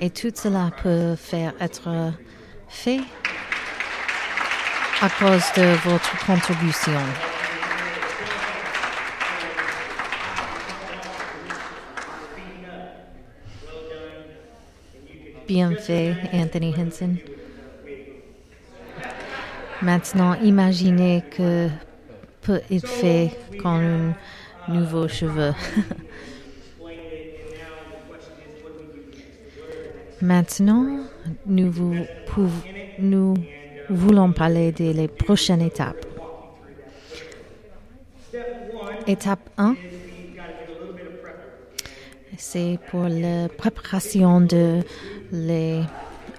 Et 0.00 0.10
tout 0.10 0.32
cela 0.34 0.72
peut 0.82 1.14
faire 1.14 1.52
être 1.60 2.12
fait 2.68 2.98
à 5.02 5.08
cause 5.08 5.44
de 5.56 5.88
votre 5.88 6.26
contribution. 6.26 7.00
Bien 15.48 15.74
fait, 15.74 16.14
Anthony 16.34 16.74
Henson. 16.76 17.16
Maintenant, 19.80 20.34
imaginez 20.42 21.24
que 21.30 21.68
peut 22.42 22.60
être 22.70 22.86
fait 22.86 23.30
quand 23.62 23.80
un 23.80 24.14
nouveau 24.68 25.08
cheveu. 25.08 25.54
Maintenant, 30.20 31.06
nous, 31.46 31.70
vous 31.70 31.96
pouvons, 32.26 32.62
nous 32.98 33.34
voulons 33.90 34.32
parler 34.32 34.72
des 34.72 35.08
prochaines 35.08 35.62
étapes. 35.62 36.06
Étape 39.06 39.50
1, 39.58 39.74
c'est 42.36 42.78
pour 42.90 43.04
la 43.08 43.48
préparation 43.48 44.40
de 44.40 44.80
les, 45.32 45.82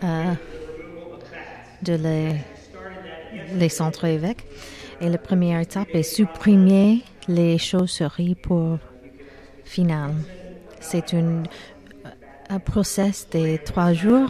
euh, 0.04 0.34
de 1.84 1.98
les, 3.58 3.70
centres 3.70 4.06
évêques. 4.06 4.46
Et 5.02 5.10
la 5.10 5.18
première 5.18 5.60
étape 5.60 5.90
est 5.94 6.04
supprimer 6.04 7.02
les 7.28 7.58
chausseries 7.58 8.36
pour 8.36 8.78
final. 9.66 10.14
C'est 10.80 11.14
un 11.14 12.60
process 12.60 13.28
de 13.32 13.58
trois 13.58 13.94
jours 13.94 14.30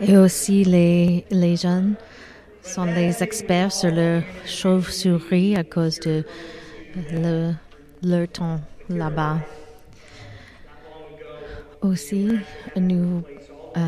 et 0.00 0.16
aussi, 0.16 0.64
les, 0.64 1.24
les 1.30 1.56
jeunes 1.56 1.94
sont 2.62 2.86
des 2.86 3.22
experts 3.22 3.72
sur 3.72 3.90
le 3.90 4.22
chauve-souris 4.46 5.56
à 5.56 5.64
cause 5.64 5.98
de 6.00 6.24
le, 7.12 7.52
leur 8.02 8.28
temps 8.28 8.60
là-bas. 8.88 9.38
Aussi, 11.80 12.30
nous 12.76 13.22
euh, 13.76 13.80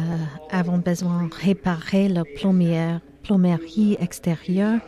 avons 0.51 0.79
besoin 0.79 1.25
de 1.25 1.35
réparer 1.35 2.09
la 2.09 2.25
plombière, 2.25 3.01
plomberie 3.23 3.97
extérieure 4.01 4.81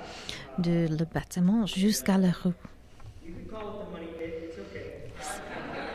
de 0.58 0.87
le 0.88 1.04
bâtiment 1.04 1.66
jusqu'à 1.66 2.18
la 2.18 2.30
rue. 2.30 2.52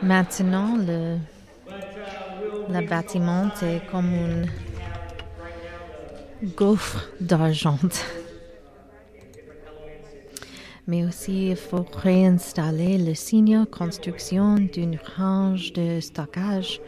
Maintenant, 0.02 0.76
le, 0.76 1.16
le 2.68 2.86
bâtiment 2.86 3.50
est 3.62 3.80
comme 3.90 4.12
une 4.12 4.46
gouffre 6.42 7.08
d'argent. 7.20 7.78
Mais 10.86 11.04
aussi, 11.04 11.50
il 11.50 11.56
faut 11.56 11.84
réinstaller 11.92 12.96
le 12.96 13.14
signe 13.14 13.66
construction 13.66 14.56
d'une 14.56 14.98
range 15.16 15.72
de 15.74 16.00
stockage 16.00 16.80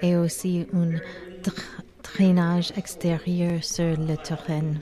et 0.00 0.16
aussi 0.16 0.66
un 0.72 0.92
drainage 2.04 2.72
extérieur 2.76 3.64
sur 3.64 3.96
le 3.98 4.16
terrain. 4.16 4.74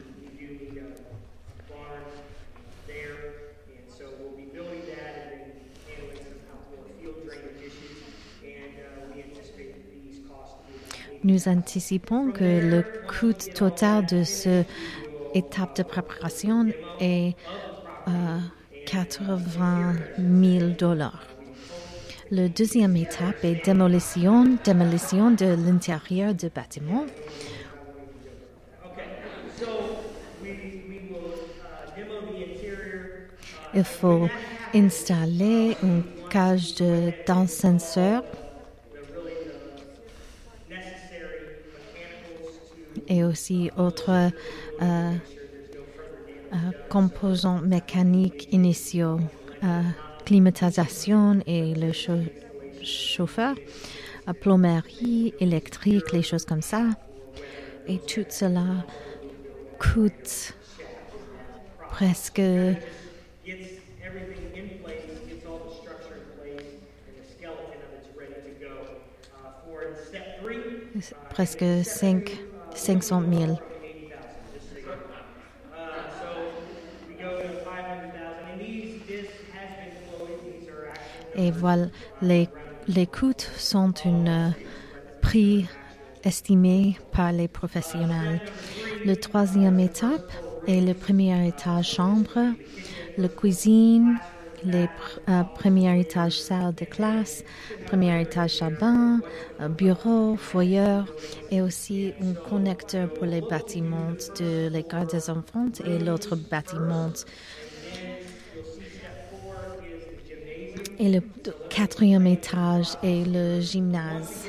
Nous 11.27 11.49
anticipons 11.49 12.31
que 12.31 12.45
le 12.45 12.85
coût 13.09 13.33
total 13.33 14.07
de 14.07 14.23
cette 14.23 14.69
étape 15.35 15.75
de 15.75 15.83
préparation 15.83 16.69
est 17.01 17.35
80 18.87 19.97
euh, 20.21 20.59
000 20.61 20.71
dollars. 20.79 21.25
La 22.31 22.49
deuxième 22.49 22.97
étape 22.97 23.43
est 23.43 23.65
démolition, 23.65 24.57
démolition 24.65 25.33
de 25.33 25.47
l'intérieur 25.47 26.33
du 26.33 26.49
bâtiment. 26.49 27.07
Il 33.75 33.83
faut 33.83 34.29
installer 34.73 35.77
une 35.83 36.05
cage 36.31 36.77
d'ascenseur 37.27 38.23
et 43.09 43.25
aussi 43.25 43.71
autres 43.77 44.11
euh, 44.11 44.31
euh, 44.83 46.57
composants 46.89 47.61
mécaniques 47.61 48.49
initiaux, 48.53 49.21
euh, 49.65 49.83
climatisation 50.25 51.41
et 51.47 51.75
le 51.75 51.93
chauffeur. 52.83 53.55
à 54.27 54.35
plomberie, 54.35 55.35
électrique, 55.39 56.13
les 56.13 56.23
choses 56.23 56.45
comme 56.45 56.63
ça. 56.63 56.85
Et 57.87 57.99
tout 57.99 58.25
cela 58.29 58.65
coûte 59.79 60.55
presque 61.91 62.43
presque 71.31 71.65
5, 71.85 72.31
500 72.77 73.23
000. 73.33 73.59
Et 81.39 81.51
voilà, 81.51 81.87
les, 82.23 82.49
les 82.89 83.07
coûts 83.07 83.33
sont 83.59 83.93
un 84.07 84.27
euh, 84.27 84.51
prix 85.21 85.67
estimé 86.25 86.97
par 87.13 87.31
les 87.33 87.47
professionnels. 87.47 88.41
Le 89.05 89.15
troisième 89.17 89.79
étape 89.79 90.33
est 90.67 90.81
le 90.81 90.95
premier 90.95 91.47
étage 91.47 91.93
chambre, 91.93 92.55
la 93.19 93.29
cuisine, 93.29 94.19
les 94.67 94.89
euh, 95.29 95.43
premiers 95.55 96.01
étages 96.01 96.41
salle 96.41 96.75
de 96.75 96.85
classe, 96.85 97.45
premier 97.87 98.21
étage 98.21 98.61
bain, 98.81 99.21
bureau, 99.71 100.37
foyer 100.37 101.03
et 101.51 101.63
aussi 101.63 102.13
un 102.21 102.35
connecteur 102.35 103.09
pour 103.15 103.27
les 103.27 103.41
bâtiments 103.41 104.13
de 104.39 104.69
l'école 104.69 105.07
des 105.07 105.31
enfants 105.31 105.69
et 105.85 105.99
l'autre 105.99 106.37
bâtiment 106.37 107.13
Et 110.99 111.11
le 111.11 111.21
quatrième 111.69 112.27
étage 112.27 112.97
est 113.03 113.25
le 113.27 113.61
gymnase. 113.61 114.47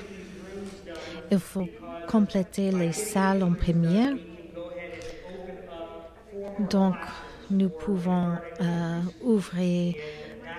Il 1.30 1.40
faut 1.40 1.68
compléter 2.08 2.72
les 2.72 2.94
salles 2.94 3.44
en 3.44 3.54
première. 3.54 4.16
Donc, 6.70 6.96
nous 7.50 7.70
pouvons 7.70 8.34
euh, 8.62 9.00
ouvrir 9.24 9.96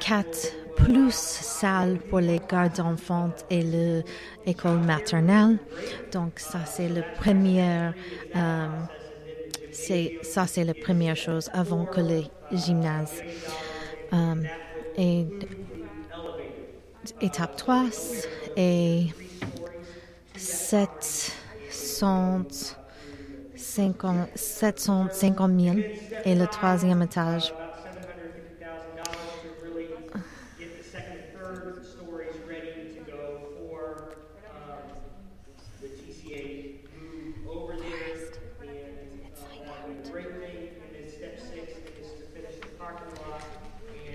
quatre 0.00 0.52
plus 0.76 1.12
salles 1.12 1.98
pour 2.08 2.20
les 2.20 2.40
gardes 2.48 2.76
d'enfants 2.76 3.30
et 3.50 3.62
l'école 4.46 4.78
maternelle. 4.78 5.58
Donc, 6.12 6.38
ça, 6.38 6.64
c'est 6.64 6.88
le 6.88 7.02
premier. 7.18 7.90
Euh, 8.36 8.68
ça, 10.22 10.46
c'est 10.46 10.64
la 10.64 10.72
première 10.74 11.16
chose 11.16 11.50
avant 11.52 11.84
que 11.84 12.00
le 12.00 12.22
gymnase. 12.52 13.22
Euh, 14.12 14.36
et 14.96 15.26
étape 17.20 17.56
3 17.56 17.86
est 18.56 19.08
750, 20.36 22.78
750 24.34 25.60
000 25.60 25.76
et 26.24 26.34
le 26.34 26.46
troisième 26.46 27.02
étage. 27.02 27.52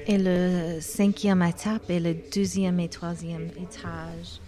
Et 0.06 0.18
le 0.18 0.82
cinquième 0.82 1.42
étape 1.44 1.90
est 1.90 2.00
le 2.00 2.14
deuxième 2.14 2.80
et 2.80 2.90
troisième 2.90 3.50
étage. 3.58 4.42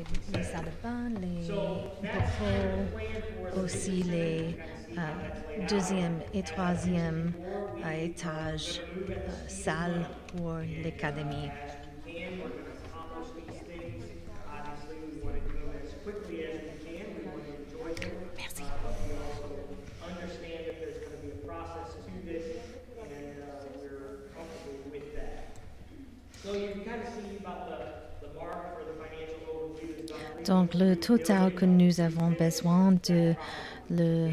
Les, 0.00 0.38
les 0.38 0.44
salles 0.44 0.64
de 0.64 0.82
bain, 0.82 1.10
les 1.20 1.46
bureaux, 2.00 3.62
aussi 3.62 4.02
les 4.04 4.56
euh, 4.96 5.66
deuxième 5.68 6.20
et 6.32 6.42
troisième 6.42 7.32
euh, 7.84 7.90
étages, 7.90 8.80
euh, 9.10 9.14
salles 9.46 10.06
pour 10.28 10.54
l'académie. 10.82 11.50
Merci. 26.46 27.09
Donc 30.50 30.74
le 30.74 30.96
total 30.96 31.54
que 31.54 31.64
nous 31.64 32.00
avons 32.00 32.32
besoin 32.32 32.92
de 33.88 34.30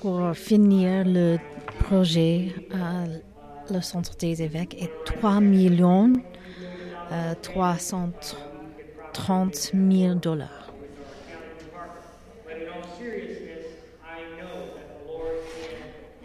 pour 0.00 0.36
finir 0.36 1.04
le 1.06 1.38
projet 1.78 2.54
à 2.70 3.06
le 3.72 3.80
centre 3.80 4.14
des 4.18 4.42
évêques 4.42 4.76
est 4.78 4.90
3 5.06 5.40
millions 5.40 6.12
euh, 7.10 7.32
330 7.40 9.70
000 9.72 10.16
dollars. 10.16 10.74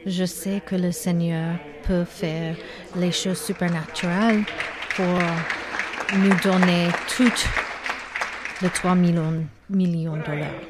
Je 0.06 0.26
sais 0.26 0.62
que 0.66 0.76
le 0.76 0.92
Seigneur 0.92 1.56
peut 1.84 2.04
faire 2.04 2.58
les 2.98 3.14
choses 3.14 3.40
supernaturelles 3.40 4.44
pour 4.94 5.06
nous 6.18 6.36
donner 6.44 6.90
toutes 7.16 7.48
les 8.62 8.70
3 8.70 8.96
millions, 8.96 9.46
millions 9.70 10.18
de 10.18 10.24
dollars. 10.24 10.62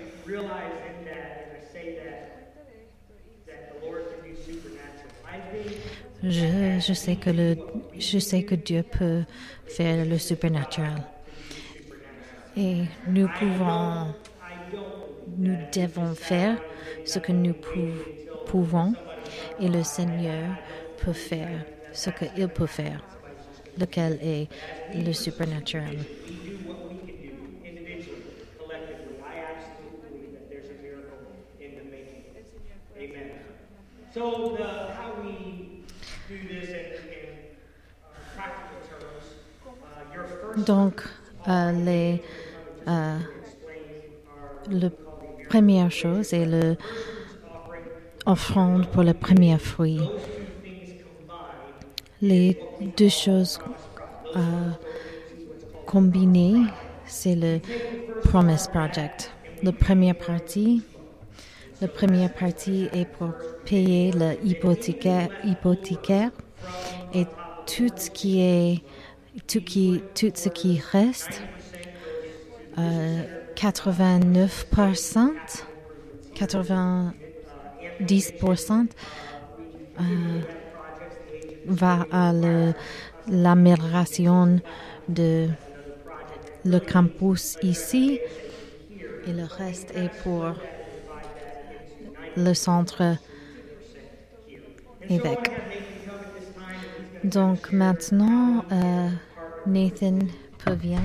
Je, 6.24 6.80
je, 6.80 6.94
sais 6.94 7.16
que 7.18 7.30
le, 7.30 7.58
je 8.00 8.18
sais 8.18 8.44
que 8.44 8.56
Dieu 8.56 8.84
peut 8.84 9.24
faire 9.68 10.06
le 10.06 10.18
supernaturel. 10.18 11.04
Et 12.58 12.84
nous 13.08 13.28
pouvons, 13.38 14.14
nous 15.38 15.58
devons 15.72 16.16
faire 16.16 16.58
ce 17.06 17.20
que 17.20 17.32
nous 17.32 17.54
pouvons 18.48 18.94
et 19.60 19.68
le 19.68 19.84
Seigneur 19.84 20.56
peut 20.98 21.14
faire 21.14 21.66
ce 21.92 22.10
qu'il 22.10 22.48
peut 22.48 22.66
faire, 22.66 23.02
lequel 23.78 24.20
est 24.22 24.48
le 24.94 25.14
Donc, 34.16 34.58
euh, 41.48 41.72
les, 41.72 42.22
euh, 42.88 43.18
la 44.72 44.90
première 45.50 45.92
chose 45.92 46.34
est 46.34 46.46
le 46.46 46.78
offrande 48.26 48.88
pour 48.88 49.04
le 49.04 49.14
premier 49.14 49.58
fruit. 49.58 50.00
Les 52.22 52.58
deux 52.98 53.10
choses 53.10 53.60
euh, 54.38 54.72
combinées, 55.86 56.62
c'est 57.06 57.36
le 57.36 57.60
Promise 58.24 58.70
Project. 58.70 59.34
La 59.62 59.74
première 59.74 60.16
partie, 60.16 60.84
la 61.82 61.88
première 61.88 62.34
partie 62.34 62.90
est 62.94 63.06
pour 63.06 63.32
payer 63.66 64.12
l'hypothécaire 64.44 65.30
hypothécaire 65.44 66.32
et 67.14 67.26
tout 67.66 67.90
ce 67.96 68.10
qui 68.10 68.42
est 68.42 68.82
tout, 69.48 69.62
qui, 69.62 70.02
tout 70.14 70.32
ce 70.34 70.50
qui 70.50 70.82
reste, 70.92 71.42
euh, 72.78 73.24
89%, 73.56 75.32
90% 76.36 78.88
euh, 80.00 80.04
va 81.68 82.06
à 82.12 82.34
l'amélioration 83.28 84.60
de 85.08 85.48
le 86.66 86.80
campus 86.80 87.58
ici. 87.62 88.20
Et 89.28 89.34
le 89.34 89.46
reste 89.46 89.92
est 89.96 90.10
pour 90.24 90.54
le 92.38 92.54
centre 92.54 93.18
évêque. 95.10 95.52
Donc 97.24 97.72
maintenant, 97.72 98.64
euh, 98.72 99.10
Nathan 99.66 100.20
peut 100.64 100.74
venir. 100.74 101.00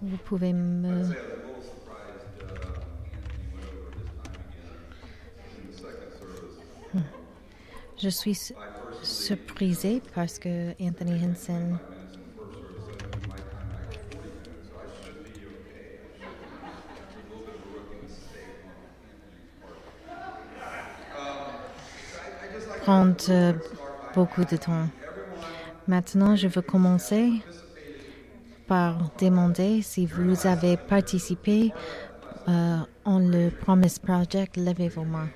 Vous 0.00 0.16
pouvez 0.24 0.52
me 0.52 1.04
Je 8.00 8.08
suis 8.08 8.38
surprisée 9.02 10.00
parce 10.14 10.38
que 10.38 10.70
Anthony 10.80 11.20
Henson 11.24 11.78
prend 22.82 23.12
euh, 23.28 23.52
beaucoup 24.14 24.44
de 24.44 24.56
temps. 24.56 24.86
Maintenant, 25.88 26.36
je 26.36 26.46
veux 26.46 26.62
commencer 26.62 27.32
par 28.68 29.10
demander 29.20 29.82
si 29.82 30.06
vous 30.06 30.46
avez 30.46 30.76
participé 30.76 31.72
euh, 32.48 32.78
en 33.04 33.18
le 33.18 33.50
Promise 33.50 33.98
Project. 33.98 34.56
Levez 34.56 34.88
vos 34.88 35.04
mains. 35.04 35.28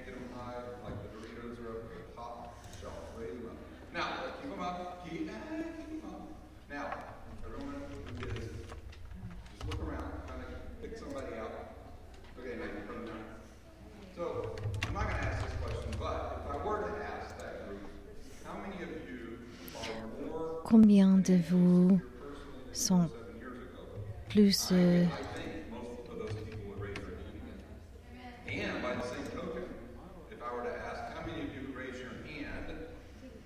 if 30.42 30.50
I 30.50 30.54
were 30.54 30.66
to 30.66 30.74
ask 30.90 31.14
how 31.14 31.22
many 31.22 31.46
of 31.46 31.54
you 31.54 31.70
would 31.70 31.76
raise 31.76 31.98
your 32.02 32.18
hand 32.26 32.74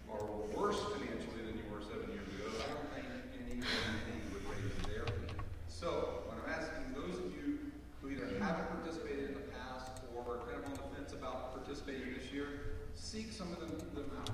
or 0.08 0.24
were 0.24 0.48
worse 0.56 0.80
financially 0.96 1.44
than 1.44 1.60
you 1.60 1.66
were 1.68 1.84
seven 1.84 2.08
years 2.08 2.24
ago, 2.32 2.48
I 2.56 2.72
don't 2.72 2.88
think 2.96 3.04
anyone 3.36 3.68
would 4.32 4.44
raise 4.48 4.72
their 4.88 5.04
hand. 5.04 5.36
So, 5.68 6.24
when 6.24 6.40
I'm 6.40 6.48
asking 6.48 6.96
those 6.96 7.20
of 7.20 7.28
you 7.36 7.68
who 8.00 8.08
either 8.08 8.32
haven't 8.40 8.72
participated 8.80 9.28
in 9.28 9.34
the 9.36 9.48
past 9.52 10.00
or 10.16 10.24
are 10.24 10.40
kind 10.48 10.56
of 10.56 10.72
on 10.72 10.76
the 10.80 10.88
fence 10.96 11.12
about 11.12 11.52
participating 11.52 12.16
this 12.16 12.32
year, 12.32 12.80
seek 12.94 13.28
some 13.32 13.52
of 13.52 13.60
them, 13.60 13.76
them 13.92 14.08
out. 14.16 14.32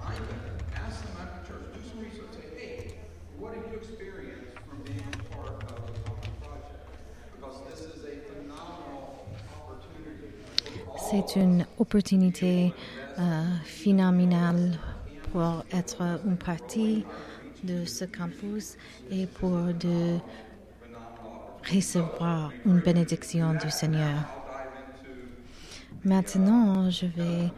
Find 0.00 0.16
them. 0.16 0.56
Ask 0.80 1.04
them 1.04 1.20
after 1.20 1.52
church. 1.52 1.68
Do 1.68 1.80
some 1.84 2.00
research. 2.00 2.32
Say, 2.32 2.48
hey, 2.56 2.94
what 3.36 3.52
have 3.52 3.68
you 3.68 3.76
experienced 3.76 4.56
from 4.64 4.80
being 4.88 5.04
part 5.36 5.52
of 5.52 5.84
the 5.84 6.00
Common 6.08 6.32
Project? 6.40 6.80
Because 7.36 7.60
this 7.68 7.84
is 7.84 8.08
a 8.08 8.24
phenomenal 8.32 9.19
c'est 11.08 11.36
une 11.36 11.64
opportunité 11.78 12.72
euh, 13.18 13.44
phénoménale 13.64 14.78
pour 15.32 15.64
être 15.72 16.20
une 16.26 16.36
partie 16.36 17.04
de 17.64 17.84
ce 17.84 18.04
campus 18.04 18.76
et 19.10 19.26
pour 19.26 19.50
de 19.50 20.18
recevoir 21.72 22.52
une 22.66 22.80
bénédiction 22.80 23.54
du 23.54 23.70
Seigneur. 23.70 24.24
Maintenant, 26.04 26.90
je 26.90 27.06
vais 27.06 27.50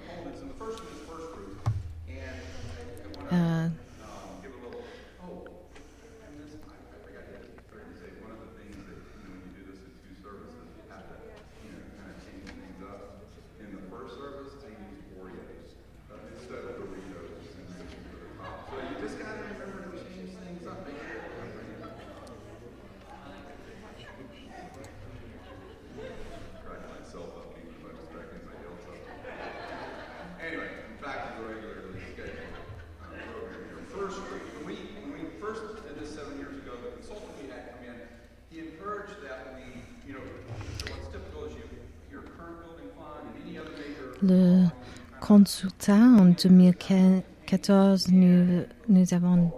en 45.33 46.27
2014, 46.27 48.09
nous, 48.09 48.65
nous 48.89 49.15
avons 49.15 49.51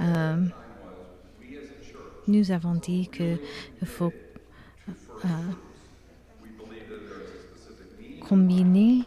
euh, 0.00 0.36
nous 2.28 2.52
avons 2.52 2.76
dit 2.76 3.08
qu'il 3.12 3.38
faut 3.84 4.12
euh, 5.24 5.28
combiner 8.28 9.02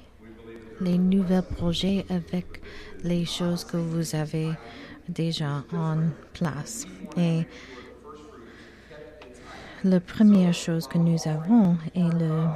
les 0.81 0.97
nouveaux 0.97 1.41
projets 1.41 2.05
avec 2.09 2.61
les 3.03 3.23
choses 3.23 3.63
que 3.63 3.77
vous 3.77 4.15
avez 4.15 4.49
déjà 5.07 5.63
en 5.71 6.09
place. 6.33 6.85
Et 7.15 7.47
la 9.85 10.01
première 10.01 10.53
chose 10.53 10.87
que 10.87 10.97
nous 10.97 11.25
avons 11.25 11.77
est 11.95 12.13
le 12.19 12.47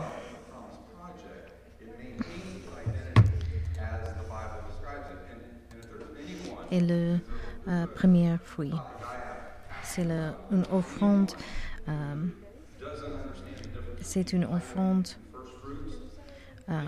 est 6.79 6.87
le 6.87 7.17
euh, 7.67 7.85
premier 7.95 8.37
fruit. 8.43 8.73
C'est 9.83 10.03
une 10.03 10.65
offrande. 10.71 11.31
Euh, 11.87 12.25
c'est 14.01 14.33
une 14.33 14.45
offrande. 14.45 15.07
Euh, 16.69 16.81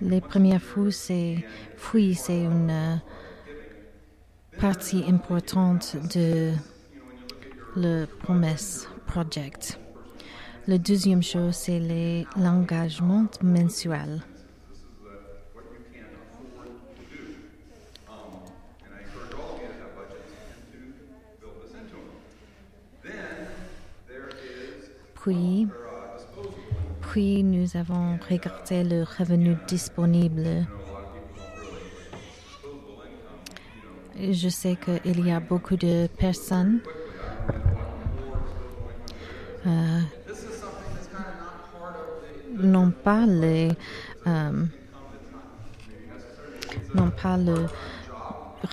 les 0.00 0.20
premiers 0.20 0.58
fruits, 0.58 0.92
c'est 0.92 1.44
fruits, 1.76 2.14
c'est 2.14 2.44
une 2.44 3.00
partie 4.64 5.04
importante 5.06 5.94
de 6.14 6.52
le 7.76 8.06
Promise 8.06 8.88
Project. 9.06 9.78
La 10.66 10.78
deuxième 10.78 11.22
chose, 11.22 11.54
c'est 11.54 11.82
l'engagement 12.34 13.26
mensuel. 13.42 14.22
Puis, 25.20 25.68
puis 27.10 27.42
nous 27.44 27.76
avons 27.76 28.18
regardé 28.30 28.82
le 28.82 29.02
revenu 29.02 29.58
disponible 29.68 30.66
Je 34.32 34.48
sais 34.48 34.76
qu'il 34.76 35.26
y 35.26 35.30
a 35.30 35.40
beaucoup 35.40 35.76
de 35.76 36.06
personnes 36.18 36.80
euh, 39.66 40.00
n'ont 42.54 42.90
pas 42.90 43.26
les 43.26 43.70
euh, 44.26 44.64
n'ont 46.94 47.10
pas 47.10 47.36
le 47.36 47.66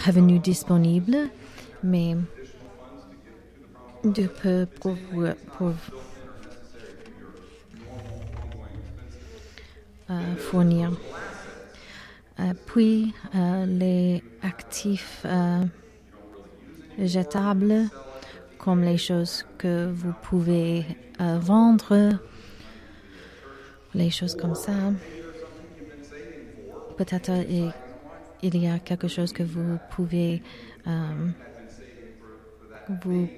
revenu 0.06 0.40
disponible, 0.40 1.30
mais 1.84 2.16
de 4.04 4.28
peu 4.28 4.68
pour, 4.80 4.96
pour 5.58 5.74
euh, 10.10 10.36
fournir. 10.38 10.92
Euh, 12.40 12.54
puis 12.66 13.14
euh, 13.36 13.66
les 13.66 14.24
actifs 14.44 15.22
euh, 15.26 15.64
jetables, 17.00 17.90
comme 18.58 18.84
les 18.84 18.98
choses 18.98 19.46
que 19.58 19.92
vous 19.92 20.14
pouvez 20.22 20.86
vendre, 21.20 22.20
les 23.94 24.10
choses 24.10 24.36
comme 24.36 24.56
ça. 24.56 24.74
Peut-être 26.98 27.32
il, 28.42 28.58
y 28.58 28.68
a 28.68 28.80
quelque 28.80 29.08
chose 29.08 29.34
que 29.34 29.44
vous 29.44 29.78
pouvez 29.92 30.42
vous, 33.04 33.32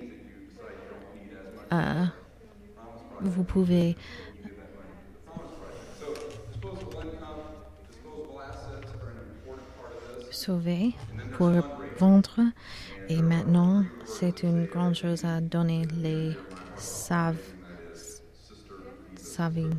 vous 3.22 3.43
pouvez 3.43 3.95
pour 11.33 11.51
vendre. 11.99 12.39
Et 13.09 13.21
maintenant, 13.21 13.83
c'est 14.05 14.43
une 14.43 14.65
grande 14.65 14.95
chose 14.95 15.25
à 15.25 15.41
donner 15.41 15.83
les 16.01 16.37
saves. 16.77 17.37
saving. 19.15 19.73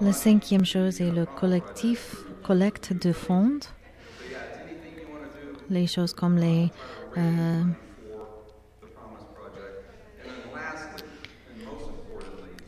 La 0.00 0.12
cinquième 0.12 0.64
chose 0.64 1.00
est 1.00 1.10
le 1.10 1.26
collectif, 1.26 2.16
collecte 2.42 2.92
de 2.92 3.12
fonds. 3.12 3.60
Les 5.70 5.86
choses 5.86 6.12
comme 6.12 6.36
les 6.36 6.70
euh, 7.16 7.62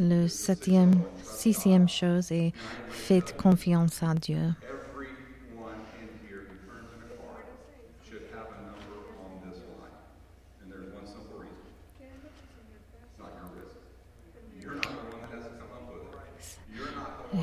le 0.01 0.29
septième, 0.29 0.95
sixième 1.23 1.89
chose 1.89 2.33
est 2.33 2.53
faites 2.89 3.37
confiance 3.37 4.03
à 4.03 4.15
Dieu. 4.15 4.53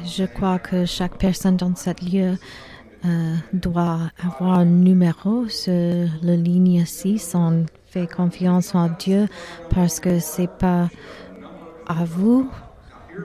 Je 0.06 0.26
crois 0.26 0.60
que 0.60 0.86
chaque 0.86 1.18
personne 1.18 1.58
dans 1.58 1.76
cette 1.76 2.02
lieu 2.02 2.38
euh, 3.06 3.36
doit 3.54 4.10
avoir 4.24 4.60
un 4.60 4.66
numéro 4.66 5.47
sur 5.47 6.08
la 6.22 6.36
ligne 6.36 6.86
6. 6.86 7.34
On 7.36 7.66
fait 7.88 8.08
confiance 8.08 8.76
en 8.76 8.89
Dieu 8.89 9.28
parce 9.70 9.99
que 9.99 10.20
c'est 10.20 10.49
pas 10.49 10.89
à 11.99 12.05
vous 12.05 12.49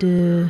de 0.00 0.46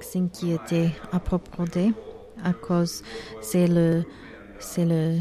s'inquiéter 0.00 0.90
à 1.12 1.18
propos 1.18 1.64
de 1.64 1.92
à 2.42 2.52
cause 2.52 3.02
c'est 3.40 3.66
le 3.66 4.04
c'est 4.58 4.84
le 4.84 5.18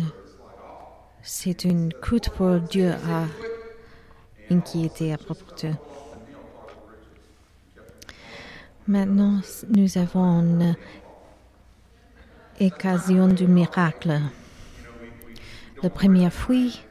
c'est 1.21 1.63
une 1.65 1.91
coûte 1.93 2.29
pour 2.29 2.59
Dieu 2.59 2.91
à 2.91 3.25
inquiéter 4.53 5.13
à 5.13 5.17
propos 5.17 5.55
d'eux. 5.61 5.75
Maintenant, 8.88 9.39
nous 9.69 9.97
avons 9.97 10.41
une 10.41 10.75
occasion 12.59 13.29
du 13.29 13.47
miracle. 13.47 14.19
Le 15.81 15.89
premier 15.89 16.29
fruit, 16.29 16.84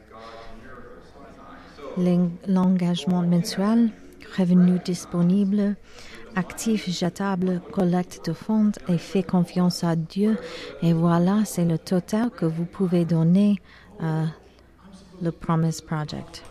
l'engagement 1.97 3.21
mensuel, 3.21 3.91
revenu 4.37 4.79
disponible, 4.83 5.75
actif 6.35 6.89
jetable, 6.89 7.61
collecte 7.71 8.27
de 8.27 8.33
fonds 8.33 8.71
et 8.87 8.97
fait 8.97 9.23
confiance 9.23 9.83
à 9.83 9.95
Dieu. 9.95 10.37
Et 10.81 10.93
voilà, 10.93 11.45
c'est 11.45 11.65
le 11.65 11.77
total 11.77 12.29
que 12.31 12.45
vous 12.45 12.65
pouvez 12.65 13.05
donner 13.05 13.59
à 13.99 14.25
le 15.21 15.31
Promise 15.31 15.81
Project. 15.81 16.43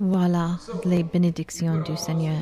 Voilà 0.00 0.58
les 0.84 1.02
bénédictions 1.02 1.80
du 1.82 1.96
Seigneur. 1.96 2.36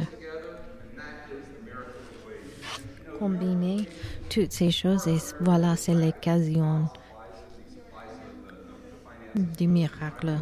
Combiner 3.19 3.89
toutes 4.29 4.53
ces 4.53 4.71
choses 4.71 5.07
et 5.09 5.17
voilà, 5.41 5.77
c'est 5.77 5.95
l'occasion 5.95 6.89
du 9.35 9.67
miracle. 9.67 10.39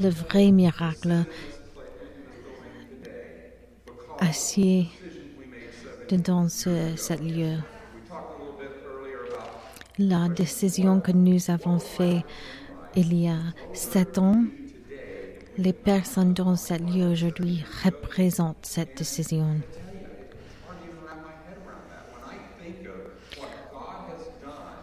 Le 0.00 0.08
vrai 0.08 0.50
miracle 0.50 1.24
assis 4.18 4.88
dans 6.10 6.48
ce, 6.48 6.96
ce 6.96 7.14
lieu. 7.14 7.58
La 9.98 10.28
décision 10.28 11.00
que 11.00 11.12
nous 11.12 11.50
avons 11.50 11.78
faite 11.78 12.24
il 12.94 13.14
y 13.14 13.28
a 13.28 13.38
sept 13.72 14.18
ans, 14.18 14.44
les 15.58 15.72
personnes 15.72 16.32
dans 16.32 16.56
ce 16.56 16.74
lieu 16.74 17.10
aujourd'hui 17.10 17.64
représentent 17.84 18.56
cette 18.62 18.98
décision. 18.98 19.60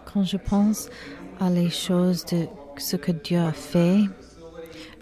Quand 0.05 0.23
je 0.23 0.37
pense 0.37 0.89
à 1.39 1.49
les 1.49 1.69
choses 1.69 2.25
de 2.25 2.47
ce 2.77 2.95
que 2.95 3.11
Dieu 3.11 3.39
a 3.39 3.51
fait 3.51 3.99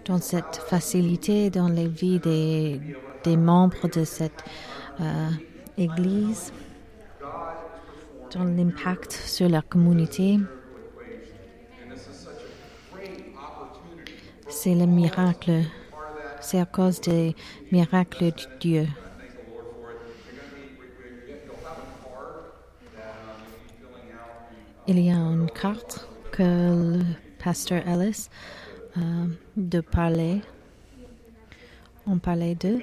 dans 0.04 0.18
cette 0.18 0.56
facilité 0.56 1.50
dans 1.50 1.68
les 1.68 1.86
vies 1.86 2.18
des, 2.18 3.36
membres 3.36 3.88
de 3.88 4.04
cette 4.04 4.42
euh, 5.00 5.28
Église, 5.76 6.52
dans 8.34 8.44
l'impact 8.44 9.12
sur 9.12 9.48
la 9.50 9.60
communauté, 9.60 10.38
c'est 14.60 14.74
le 14.74 14.86
miracle. 14.86 15.62
C'est 16.40 16.58
à 16.58 16.64
cause 16.64 17.00
des 17.00 17.36
miracles 17.70 18.24
de 18.24 18.32
Dieu. 18.58 18.86
Il 24.88 24.98
y 24.98 25.10
a 25.10 25.14
une 25.14 25.48
carte 25.50 26.08
que 26.32 26.42
le 26.42 27.04
pasteur 27.38 27.86
Ellis 27.86 28.28
euh, 28.96 29.26
de 29.56 29.80
parler. 29.80 30.40
On 32.06 32.18
parlait 32.18 32.56
de. 32.56 32.80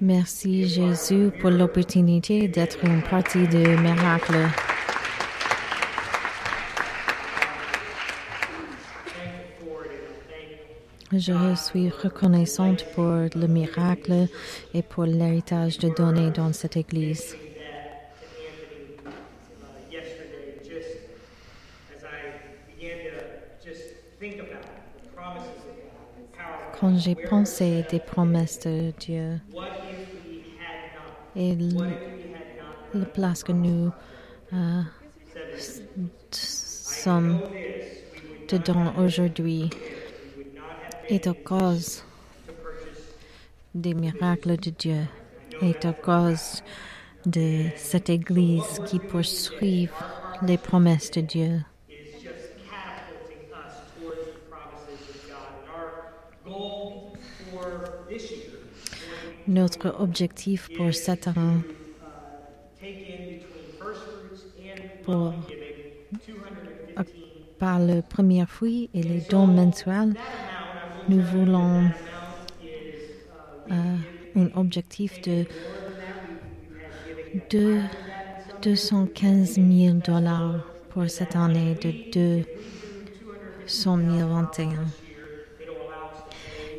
Merci 0.00 0.66
Jésus 0.66 1.30
pour 1.38 1.50
l'opportunité 1.50 2.48
d'être 2.48 2.82
une 2.82 3.02
partie 3.02 3.46
du 3.46 3.58
miracle. 3.58 4.36
Je 11.12 11.56
suis 11.56 11.88
reconnaissante 11.88 12.84
pour 12.94 13.04
le 13.34 13.46
miracle 13.48 14.28
et 14.72 14.82
pour 14.82 15.04
l'héritage 15.04 15.78
de 15.78 15.88
donner 15.88 16.30
dans 16.30 16.52
cette 16.52 16.76
église. 16.76 17.36
Quand 26.78 26.96
j'ai 26.96 27.16
pensé 27.16 27.84
des 27.90 27.98
promesses 27.98 28.60
de 28.60 28.92
Dieu 29.00 29.40
et 31.34 31.56
la 32.94 33.04
place 33.06 33.42
que 33.42 33.52
nous 33.52 33.90
euh, 34.52 34.82
sommes 36.30 37.40
dedans 38.48 38.94
aujourd'hui 38.96 39.70
est 41.10 41.26
à 41.26 41.34
cause 41.34 42.04
des 43.74 43.94
miracles 43.94 44.56
de 44.56 44.70
Dieu, 44.70 45.02
est 45.60 45.84
à 45.84 45.92
cause 45.92 46.62
de 47.26 47.64
cette 47.76 48.08
Église 48.08 48.80
qui 48.86 49.00
poursuit 49.00 49.88
les 50.42 50.56
promesses 50.56 51.10
de 51.10 51.20
Dieu. 51.20 51.60
Notre 59.48 60.00
objectif 60.00 60.68
pour 60.76 60.94
cette 60.94 61.26
année, 61.26 61.62
pour, 65.02 65.34
215 66.12 67.30
par 67.60 67.78
le 67.78 68.00
premier 68.00 68.46
fruit 68.46 68.88
et 68.94 69.02
les 69.02 69.20
dons 69.20 69.46
mensuels, 69.46 70.14
nous 71.08 71.20
voulons 71.20 71.84
euh, 73.70 73.96
un 74.36 74.48
objectif 74.54 75.20
de 75.22 75.44
deux- 77.50 77.80
215 78.62 79.54
000 79.54 79.94
dollars 80.04 80.64
pour 80.90 81.08
cette 81.08 81.34
année 81.36 81.74
de 81.82 82.42
200 83.66 83.98
021. 83.98 84.84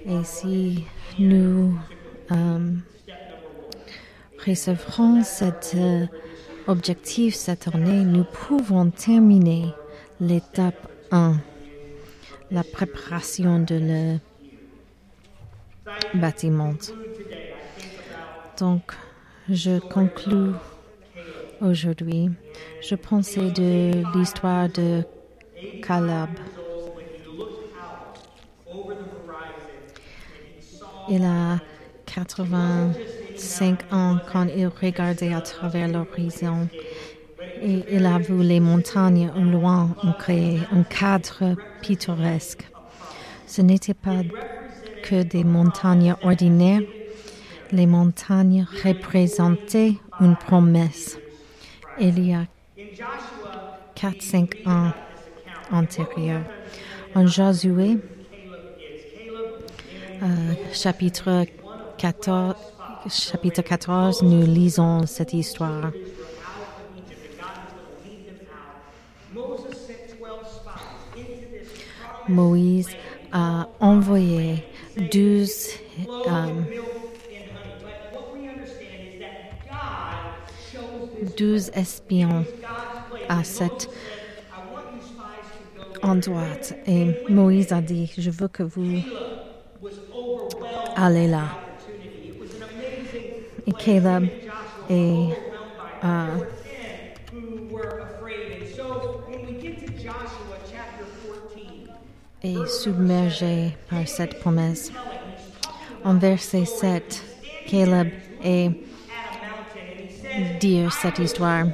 Et 0.05 0.23
si 0.23 0.83
nous 1.19 1.75
euh, 2.31 2.71
recevrons 4.45 5.23
cet 5.23 5.73
euh, 5.75 6.05
objectif 6.67 7.35
cette 7.35 7.67
année, 7.73 8.03
nous 8.03 8.23
pouvons 8.25 8.89
terminer 8.89 9.65
l'étape 10.19 10.87
1, 11.11 11.35
la 12.51 12.63
préparation 12.63 13.59
de 13.59 13.75
le 13.75 14.19
bâtiment. 16.19 16.73
Donc, 18.59 18.91
je 19.49 19.79
conclus 19.79 20.51
aujourd'hui. 21.61 22.29
Je 22.81 22.95
pensais 22.95 23.51
de 23.51 24.03
l'histoire 24.15 24.67
de 24.69 25.03
Caleb. 25.81 26.29
Il 31.09 31.23
a 31.23 31.59
85 32.05 33.93
ans 33.93 34.17
quand 34.31 34.47
il 34.55 34.67
regardait 34.67 35.33
à 35.33 35.41
travers 35.41 35.87
l'horizon 35.87 36.67
et 37.61 37.83
il 37.91 38.05
a 38.05 38.17
vu 38.17 38.43
les 38.43 38.59
montagnes 38.59 39.31
au 39.35 39.41
loin 39.41 39.95
ont 40.03 40.13
créé 40.13 40.59
un 40.71 40.83
cadre 40.83 41.55
Ce 43.47 43.61
n'était 43.61 43.93
pas 43.93 44.21
que 45.03 45.23
des 45.23 45.43
montagnes 45.43 46.15
ordinaires, 46.23 46.81
les 47.71 47.85
montagnes 47.85 48.65
représentaient 48.83 49.95
une 50.19 50.35
promesse. 50.35 51.17
Il 51.99 52.25
y 52.25 52.33
a 52.33 52.45
4-5 53.95 54.67
ans 54.67 54.91
antérieurs. 55.71 56.43
En 57.15 57.27
Josué, 57.27 57.97
euh, 60.23 60.27
chapitre 60.73 61.45
14, 61.97 62.55
chapitre 63.09 63.61
14, 63.61 64.21
nous 64.23 64.45
lisons 64.45 65.05
cette 65.07 65.33
histoire. 65.33 65.91
Moïse 72.31 72.89
a 73.31 73.67
envoyé 73.79 74.63
douze 75.11 75.69
euh, 76.27 76.61
douze 81.37 81.69
espions 81.73 82.45
à 83.29 83.43
cet 83.43 83.89
endroit. 86.01 86.43
Et 86.87 87.15
Moïse 87.29 87.71
a 87.71 87.81
dit, 87.81 88.11
je 88.17 88.29
veux 88.29 88.47
que 88.47 88.63
vous 88.63 89.01
allez 90.95 91.27
là. 91.27 91.45
Et 93.67 93.73
Caleb 93.73 94.27
est 94.89 95.29
euh, 96.03 96.37
est 102.43 102.67
submergé 102.67 103.75
par 103.89 104.07
cette 104.07 104.39
promesse. 104.39 104.91
En 106.03 106.15
verset 106.15 106.65
7, 106.65 107.23
Caleb 107.67 108.09
est 108.43 108.71
dire 110.59 110.91
cette 110.91 111.19
histoire. 111.19 111.65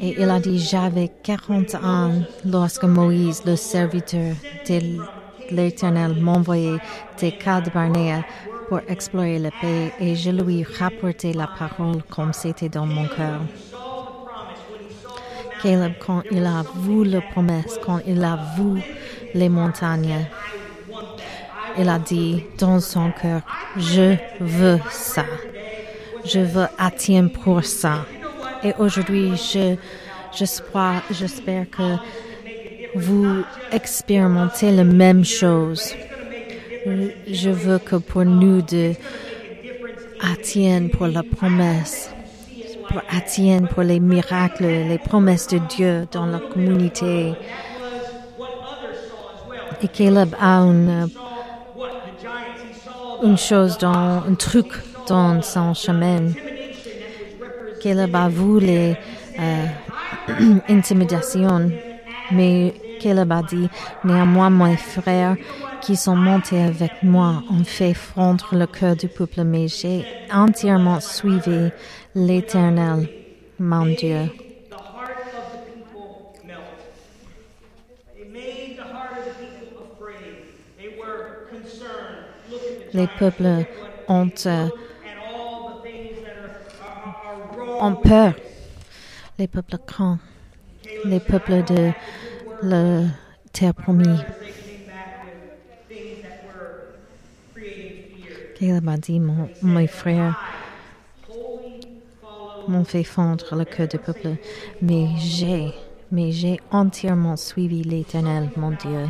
Et 0.00 0.14
il 0.20 0.30
a 0.30 0.38
dit, 0.38 0.58
j'avais 0.60 1.10
40 1.24 1.74
ans 1.76 2.12
lorsque 2.44 2.84
Moïse, 2.84 3.42
le 3.44 3.56
serviteur 3.56 4.34
de 4.68 4.80
l'Éternel, 5.50 6.14
m'envoyait 6.20 6.78
des 7.18 7.32
cas 7.32 7.60
de 7.60 7.70
Barnéa 7.70 8.24
pour 8.68 8.80
explorer 8.86 9.40
le 9.40 9.50
pays 9.60 9.90
et 9.98 10.14
je 10.14 10.30
lui 10.30 10.62
rapportais 10.62 11.32
la 11.32 11.48
parole 11.48 12.02
comme 12.04 12.32
c'était 12.32 12.68
dans 12.68 12.86
mon 12.86 13.08
cœur. 13.08 13.40
Caleb, 15.60 15.94
quand 15.98 16.22
il 16.30 16.46
a 16.46 16.62
vu 16.76 17.04
la 17.04 17.20
promesse, 17.20 17.80
quand 17.84 17.98
il 18.06 18.22
a 18.22 18.38
vu 18.56 18.80
les 19.34 19.48
montagnes, 19.48 20.26
il 21.78 21.88
a 21.88 21.98
dit 21.98 22.44
dans 22.58 22.80
son 22.80 23.10
cœur, 23.10 23.42
je 23.76 24.16
veux 24.40 24.78
ça. 24.90 25.24
Je 26.24 26.40
veux 26.40 26.66
atteindre 26.78 27.30
pour 27.32 27.64
ça. 27.64 28.04
Et 28.64 28.72
aujourd'hui, 28.78 29.36
je, 29.36 29.76
j'espère, 30.34 31.02
que 31.70 31.96
vous 32.94 33.44
expérimentez 33.70 34.72
la 34.72 34.84
même 34.84 35.24
chose. 35.24 35.94
Je 36.84 37.50
veux 37.50 37.78
que 37.78 37.96
pour 37.96 38.24
nous 38.24 38.62
de 38.62 38.94
atteindre 40.20 40.90
pour 40.90 41.06
la 41.06 41.22
promesse, 41.22 42.10
pour 42.88 43.02
atteindre 43.10 43.68
pour 43.68 43.82
les 43.84 44.00
miracles, 44.00 44.64
les 44.64 44.98
promesses 44.98 45.46
de 45.48 45.58
Dieu 45.58 46.08
dans 46.10 46.26
la 46.26 46.40
communauté. 46.40 47.34
Et 49.80 49.88
Caleb 49.88 50.34
a 50.40 50.60
une, 50.62 51.08
une 53.22 53.38
chose 53.38 53.78
dans, 53.78 54.22
un 54.28 54.34
truc 54.34 54.72
dans 55.08 55.40
son 55.42 55.74
chemin. 55.74 56.32
Caleb 57.80 58.14
a 58.14 58.28
les 58.60 58.96
euh, 59.38 59.66
intimidations, 60.68 61.70
mais 62.32 62.74
Caleb 63.00 63.30
a 63.30 63.42
dit, 63.42 63.68
néanmoins 64.04 64.50
mes 64.50 64.76
frères 64.76 65.36
qui 65.80 65.94
sont 65.94 66.16
montés 66.16 66.60
avec 66.60 66.92
moi 67.02 67.42
ont 67.50 67.64
fait 67.64 67.94
fondre 67.94 68.48
le 68.52 68.66
cœur 68.66 68.96
du 68.96 69.08
peuple, 69.08 69.44
mais 69.44 69.68
j'ai 69.68 70.04
entièrement 70.32 71.00
suivi 71.00 71.70
l'Éternel, 72.14 73.08
mon 73.60 73.86
Dieu. 73.86 74.28
Les 82.94 83.06
peuples 83.18 83.66
ont, 84.08 84.30
euh, 84.46 84.68
ont 87.80 87.94
peur. 87.94 88.34
Les 89.38 89.46
peuples 89.46 89.78
craintent. 89.86 90.20
Les 91.04 91.20
peuples 91.20 91.64
de 91.64 91.92
la 92.62 93.02
terre 93.52 93.74
promise. 93.74 94.24
Caleb 98.58 98.88
a 98.88 98.96
dit, 98.96 99.20
mon, 99.20 99.48
mes 99.62 99.86
frères 99.86 100.36
m'ont 102.66 102.84
fait 102.84 103.04
fondre 103.04 103.54
le 103.54 103.64
cœur 103.64 103.86
du 103.86 103.98
peuple, 103.98 104.36
mais 104.82 105.06
j'ai, 105.16 105.72
mais 106.10 106.32
j'ai 106.32 106.58
entièrement 106.72 107.36
suivi 107.36 107.82
l'Éternel, 107.82 108.50
mon 108.56 108.72
Dieu. 108.72 109.06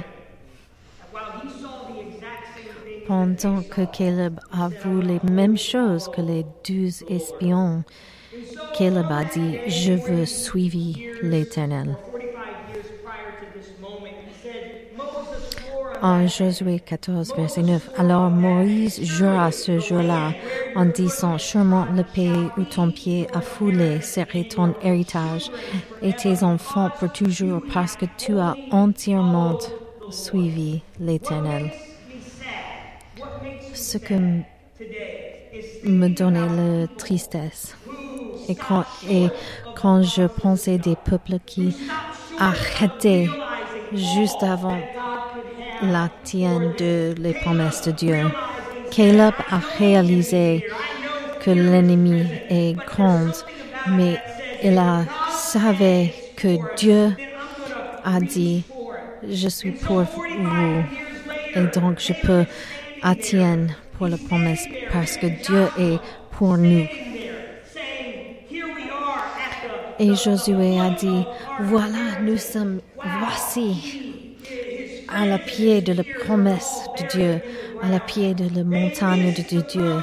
Pendant 3.09 3.63
que 3.63 3.87
Caleb 3.87 4.39
a 4.53 4.69
vu 4.69 5.01
les 5.01 5.19
mêmes 5.31 5.57
choses 5.57 6.11
que 6.15 6.21
les 6.21 6.45
douze 6.63 7.03
espions, 7.09 7.83
Caleb 8.77 9.07
a 9.11 9.25
dit, 9.25 9.57
je 9.67 9.95
veux 9.95 10.27
suivre 10.27 11.01
l'Éternel. 11.23 11.97
En 16.03 16.27
Josué 16.27 16.81
14, 16.81 17.35
verset 17.35 17.63
9, 17.63 17.91
Alors 17.97 18.29
Moïse 18.29 19.03
jura 19.03 19.51
ce 19.53 19.81
jour-là 19.81 20.35
en 20.77 20.85
disant, 20.85 21.39
Sûrement 21.39 21.87
le 21.87 22.05
pays 22.05 22.51
où 22.59 22.65
ton 22.65 22.91
pied 22.91 23.27
a 23.33 23.41
foulé 23.41 24.03
serait 24.03 24.45
ton 24.45 24.75
héritage 24.83 25.51
et 26.03 26.13
tes 26.13 26.43
enfants 26.43 26.91
pour 27.01 27.11
toujours 27.11 27.63
parce 27.73 27.97
que 27.97 28.05
tu 28.19 28.39
as 28.39 28.55
entièrement 28.71 29.57
suivi 30.11 30.83
l'Éternel. 31.01 31.73
Ce 33.75 33.99
que 33.99 34.15
me 35.85 36.09
donnait 36.09 36.41
la 36.41 36.87
tristesse. 36.97 37.77
Et 38.49 38.55
quand, 38.55 38.85
et 39.09 39.29
quand 39.77 40.03
je 40.03 40.23
pensais 40.27 40.79
des 40.79 40.97
peuples 40.97 41.39
qui 41.45 41.77
arrêtaient 42.39 43.29
juste 43.93 44.43
avant 44.43 44.79
la 45.83 46.09
tienne 46.25 46.73
de 46.79 47.15
les 47.19 47.35
promesses 47.35 47.83
de 47.83 47.93
Dieu. 47.93 48.17
Caleb 48.91 49.35
a 49.51 49.61
réalisé 49.79 50.65
que 51.41 51.51
l'ennemi 51.51 52.25
est 52.49 52.75
grand, 52.75 53.31
mais 53.89 54.19
il 54.63 54.77
a 54.79 55.05
savait 55.31 56.13
que 56.37 56.59
Dieu 56.77 57.13
a 58.05 58.21
dit, 58.21 58.65
je 59.29 59.49
suis 59.49 59.73
pour 59.73 60.03
vous. 60.03 60.25
Et 61.55 61.63
donc 61.79 62.01
je 62.01 62.13
peux 62.13 62.45
atteindre 63.03 63.75
pour 63.97 64.09
la 64.09 64.17
promesse 64.17 64.67
parce 64.93 65.17
que 65.17 65.27
Dieu 65.27 65.69
est 65.79 65.99
pour 66.33 66.57
nous. 66.57 66.87
Et 70.01 70.15
Josué 70.15 70.79
a 70.81 70.91
dit, 70.91 71.25
voilà, 71.63 72.21
nous 72.23 72.37
sommes, 72.37 72.81
voici, 73.21 74.37
à 75.09 75.27
la 75.27 75.39
pied 75.39 75.81
de 75.81 75.93
la 75.93 76.05
promesse 76.25 76.85
de 76.99 77.07
Dieu, 77.09 77.41
à 77.83 77.89
la 77.89 77.99
pied 77.99 78.35
de 78.35 78.45
la 78.55 78.63
montagne 78.63 79.33
de 79.33 79.61
Dieu. 79.61 79.95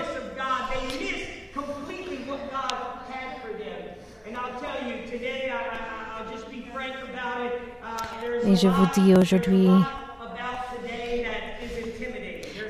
Et 8.48 8.56
je 8.56 8.68
vous 8.68 8.86
dis 8.94 9.16
aujourd'hui, 9.16 9.70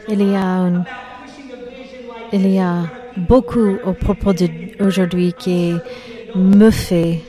il 0.08 0.22
y 0.32 0.36
a 0.36 0.40
une, 0.40 0.86
il 2.32 2.48
y 2.50 2.60
a 2.60 2.84
beaucoup 3.18 3.78
au 3.84 3.94
propos 3.94 4.34
d'aujourd'hui 4.34 5.34
qui 5.34 5.76
me 6.36 6.70
fait 6.70 7.20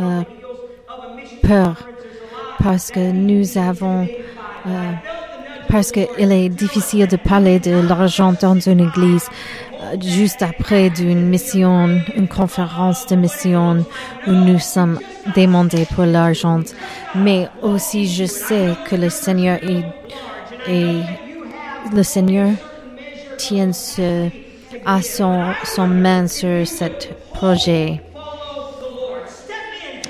euh, 0.00 0.22
peur 1.42 1.88
parce 2.62 2.90
que 2.90 3.12
nous 3.12 3.58
avons 3.58 4.06
euh, 4.66 4.92
parce 5.68 5.90
qu'il 5.90 6.32
est 6.32 6.48
difficile 6.50 7.06
de 7.06 7.16
parler 7.16 7.58
de 7.58 7.88
l'argent 7.88 8.34
dans 8.38 8.58
une 8.60 8.80
église 8.80 9.28
euh, 9.80 9.96
juste 10.00 10.42
après 10.42 10.90
d'une 10.90 11.26
mission, 11.28 11.98
une 12.14 12.28
conférence 12.28 13.06
de 13.06 13.16
mission 13.16 13.84
où 14.26 14.30
nous 14.30 14.58
sommes 14.58 14.98
demandés 15.34 15.86
pour 15.94 16.04
l'argent. 16.04 16.60
Mais 17.14 17.48
aussi, 17.62 18.06
je 18.06 18.24
sais 18.26 18.74
que 18.88 18.96
le 18.96 19.08
Seigneur 19.08 19.58
est, 19.62 19.82
et 20.70 21.00
le 21.90 22.02
Seigneur 22.02 22.50
tient 23.38 23.72
ce, 23.72 24.28
à 24.84 25.02
son, 25.02 25.86
main 25.86 26.26
sur 26.26 26.66
ce 26.66 26.84
projet. 27.34 28.00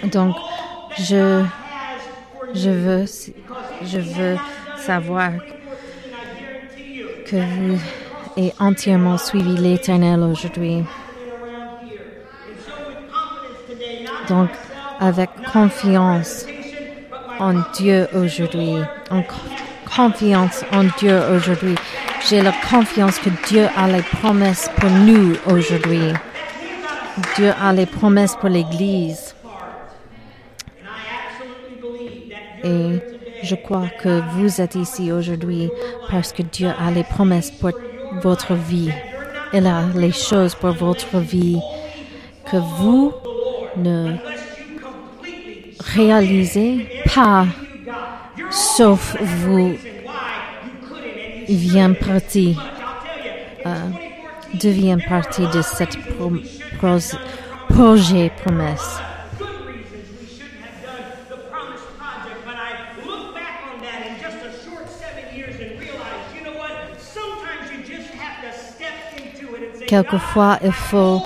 Donc, 0.04 0.34
je, 0.98 1.44
je 2.54 2.70
veux, 2.70 3.04
je 3.84 3.98
veux 3.98 4.36
savoir 4.76 5.30
que 7.26 7.36
vous 7.36 7.80
avez 8.36 8.52
entièrement 8.58 9.18
suivi 9.18 9.56
l'Éternel 9.56 10.20
aujourd'hui. 10.20 10.84
Donc, 14.28 14.50
avec 15.00 15.30
confiance 15.52 16.46
en 17.38 17.54
Dieu 17.74 18.06
aujourd'hui, 18.14 18.74
en 19.10 19.22
confiance 19.94 20.64
en 20.72 20.84
Dieu 20.98 21.18
aujourd'hui, 21.34 21.74
j'ai 22.28 22.40
la 22.40 22.52
confiance 22.52 23.18
que 23.18 23.30
Dieu 23.48 23.66
a 23.76 23.88
les 23.88 24.02
promesses 24.02 24.70
pour 24.76 24.90
nous 24.90 25.34
aujourd'hui. 25.46 26.12
Dieu 27.36 27.52
a 27.60 27.72
les 27.72 27.86
promesses 27.86 28.36
pour 28.36 28.48
l'Église. 28.48 29.34
Et 32.64 33.00
je 33.42 33.54
crois 33.56 33.88
que 34.02 34.22
vous 34.34 34.60
êtes 34.60 34.76
ici 34.76 35.12
aujourd'hui 35.12 35.68
parce 36.10 36.32
que 36.32 36.42
Dieu 36.42 36.68
a 36.68 36.90
les 36.90 37.04
promesses 37.04 37.50
pour 37.50 37.72
votre 38.22 38.54
vie. 38.54 38.90
Il 39.52 39.66
a 39.66 39.82
les 39.94 40.12
choses 40.12 40.54
pour 40.54 40.72
votre 40.72 41.18
vie 41.18 41.60
que 42.50 42.56
vous 42.56 43.12
ne 43.76 44.16
réalisez 45.94 46.86
pas, 47.14 47.46
sauf 48.50 49.16
vous 49.20 49.76
vient 51.48 51.92
partie, 51.92 52.56
euh, 53.66 53.88
devient 54.54 54.98
partie 55.08 55.46
de 55.48 55.62
cette 55.62 55.96
pro 56.16 56.32
pro 56.78 56.98
projet 57.68 58.30
promesse. 58.42 58.98
Quelquefois, 69.86 70.58
il 70.64 70.72
faut 70.72 71.22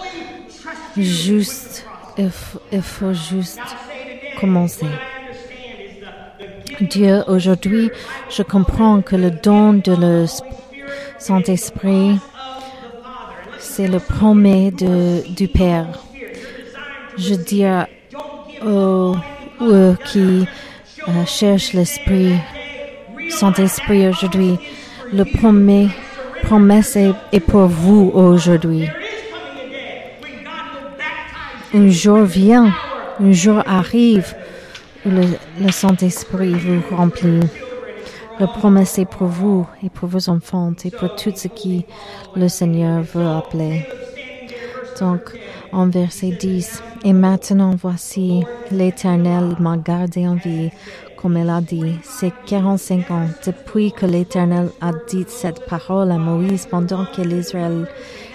juste, 0.97 1.87
il 2.19 2.31
faut, 2.31 2.61
il 2.73 2.83
faut 2.83 3.13
juste 3.13 3.61
commencer. 4.41 4.87
Dieu, 6.81 7.23
aujourd'hui, 7.27 7.91
je 8.29 8.43
comprends 8.43 9.01
que 9.01 9.17
le 9.17 9.31
don 9.31 9.73
de 9.75 9.95
le 9.95 10.27
Saint-Esprit, 11.19 12.19
c'est 13.59 13.89
le 13.89 13.99
de, 13.99 15.27
du 15.35 15.49
Père. 15.49 15.87
Je 17.17 17.35
dis 17.35 17.65
aux, 18.63 19.17
aux 19.61 19.95
qui 20.05 20.47
euh, 21.09 21.25
cherchent 21.25 21.73
l'Esprit, 21.73 22.35
Saint-Esprit 23.31 24.09
aujourd'hui, 24.09 24.59
le 25.13 25.25
premier 25.25 25.89
promesse 26.43 26.97
est, 26.97 27.41
pour 27.41 27.67
vous 27.67 28.11
aujourd'hui. 28.13 28.89
Un 31.75 31.89
jour 31.89 32.23
vient, 32.23 32.71
un 33.19 33.33
jour 33.33 33.63
arrive 33.67 34.35
le, 35.07 35.23
le 35.65 35.71
Saint-Esprit 35.71 36.55
vous 36.55 36.97
remplit. 36.97 37.41
Le 38.39 38.47
promesse 38.47 39.01
pour 39.11 39.29
vous 39.29 39.67
et 39.83 39.89
pour 39.89 40.09
vos 40.09 40.29
enfants 40.29 40.75
et 40.85 40.91
pour 40.91 41.15
tout 41.17 41.33
ce 41.35 41.49
qui 41.49 41.87
le 42.35 42.49
Seigneur 42.49 43.03
veut 43.03 43.27
appeler. 43.27 43.87
Donc, 45.01 45.21
en 45.73 45.89
verset 45.89 46.31
10, 46.31 46.83
Et 47.05 47.13
maintenant 47.13 47.75
voici, 47.81 48.45
l'Éternel 48.71 49.57
m'a 49.61 49.77
gardé 49.77 50.27
en 50.27 50.35
vie, 50.35 50.71
comme 51.17 51.37
elle 51.37 51.51
a 51.51 51.61
dit, 51.61 51.95
c'est 52.03 52.33
45 52.47 53.11
ans 53.11 53.29
depuis 53.47 53.93
que 53.93 54.07
l'Éternel 54.07 54.71
a 54.81 54.93
dit 55.09 55.25
cette 55.29 55.65
parole 55.67 56.11
à 56.11 56.19
Moïse 56.19 56.67
pendant 56.67 57.05
que 57.07 57.23
l'Israël 57.23 57.87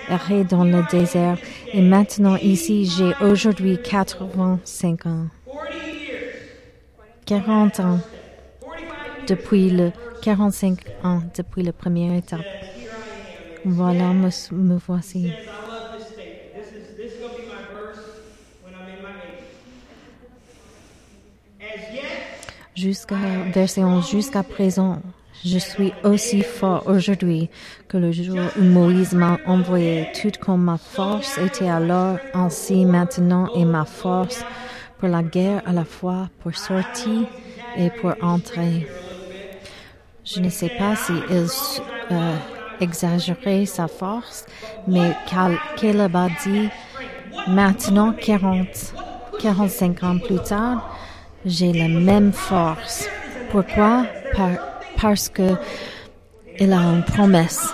errait 0.10 0.46
dans 0.46 0.64
le 0.64 0.84
désert. 0.90 1.38
Et 1.74 1.82
maintenant 1.82 2.38
ici, 2.38 2.86
j'ai 2.86 3.14
aujourd'hui 3.26 3.78
85 3.84 5.06
ans. 5.06 5.41
40 7.32 7.80
ans 7.80 8.00
depuis 9.26 9.70
le 9.70 9.94
45 10.22 10.80
ans 11.06 11.22
depuis 11.34 11.64
la 11.64 11.72
première 11.72 12.14
étape. 12.14 12.42
Voilà, 13.64 14.12
me, 14.12 14.78
voici. 14.86 15.32
Jusqu'à 22.76 23.16
verset 23.54 23.86
11, 23.86 24.10
jusqu'à 24.12 24.44
présent, 24.44 25.02
je 25.46 25.58
suis 25.58 25.94
aussi 26.04 26.42
fort 26.42 26.84
aujourd'hui 26.86 27.50
que 27.88 27.96
le 27.96 28.12
jour 28.12 28.40
où 28.60 28.62
Moïse 28.62 29.14
m'a 29.14 29.38
envoyé, 29.46 30.10
tout 30.22 30.32
comme 30.42 30.64
ma 30.64 30.78
force 30.78 31.38
était 31.38 31.70
alors, 31.70 32.18
ainsi 32.34 32.84
maintenant 32.84 33.48
est 33.56 33.64
ma 33.64 33.86
force 33.86 34.44
pour 35.02 35.10
la 35.10 35.24
guerre 35.24 35.64
à 35.66 35.74
la 35.74 35.84
fois 35.84 36.30
pour 36.42 36.56
sortir 36.56 37.26
et 37.76 37.90
pour 37.90 38.14
entrer. 38.22 38.88
Je 40.24 40.40
ne 40.40 40.50
sais 40.50 40.70
pas 40.78 40.96
si 40.96 41.12
il 41.12 41.48
euh, 42.12 42.36
exagérait 42.80 43.66
sa 43.66 43.88
force, 43.88 44.46
mais 44.88 45.14
Caleb 45.76 46.16
a 46.16 46.28
dit 46.44 46.70
maintenant 47.48 48.14
40, 48.14 48.94
45 49.42 50.04
ans 50.04 50.20
plus 50.20 50.40
tard, 50.40 50.96
j'ai 51.46 51.74
la 51.74 51.88
même 51.88 52.32
force. 52.32 53.10
Pourquoi? 53.50 54.06
Par, 54.36 54.52
parce 55.02 55.30
que 55.30 55.56
il 56.60 56.72
a 56.72 56.78
une 56.78 57.04
promesse. 57.04 57.74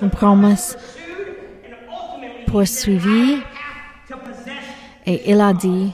Une 0.00 0.08
promesse 0.08 0.78
poursuivie. 2.46 3.42
Et 5.10 5.30
il 5.30 5.40
a 5.40 5.54
dit, 5.54 5.90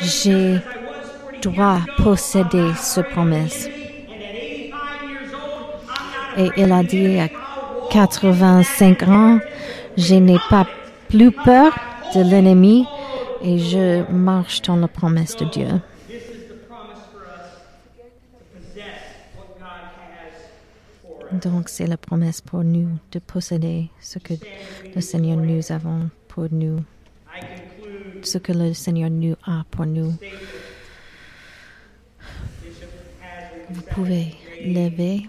j'ai 0.00 0.60
droit 1.42 1.80
posséder 1.98 2.72
ce 2.74 3.02
promesse. 3.02 3.68
Et 6.38 6.48
il 6.56 6.72
a 6.72 6.82
dit 6.82 7.18
à 7.18 7.28
85 7.90 9.02
ans, 9.02 9.38
je 9.98 10.14
n'ai 10.14 10.38
pas 10.48 10.66
plus 11.10 11.30
peur 11.30 11.70
de 12.14 12.22
l'ennemi 12.22 12.86
et 13.42 13.58
je 13.58 14.10
marche 14.10 14.62
dans 14.62 14.76
la 14.76 14.88
promesse 14.88 15.36
de 15.36 15.44
Dieu. 15.44 15.68
Donc 21.30 21.68
c'est 21.68 21.86
la 21.86 21.98
promesse 21.98 22.40
pour 22.40 22.64
nous 22.64 22.88
de 23.12 23.18
posséder 23.18 23.90
ce 24.00 24.18
que 24.18 24.32
le 24.94 25.00
Seigneur 25.02 25.36
nous 25.36 25.70
avons 25.70 26.08
pour 26.26 26.46
nous, 26.50 26.78
ce 28.22 28.38
que 28.38 28.52
le 28.52 28.74
Seigneur 28.74 29.10
nous 29.10 29.36
a 29.44 29.64
pour 29.70 29.86
nous. 29.86 30.14
Vous 33.70 33.82
pouvez 33.94 34.34
lever. 34.64 35.28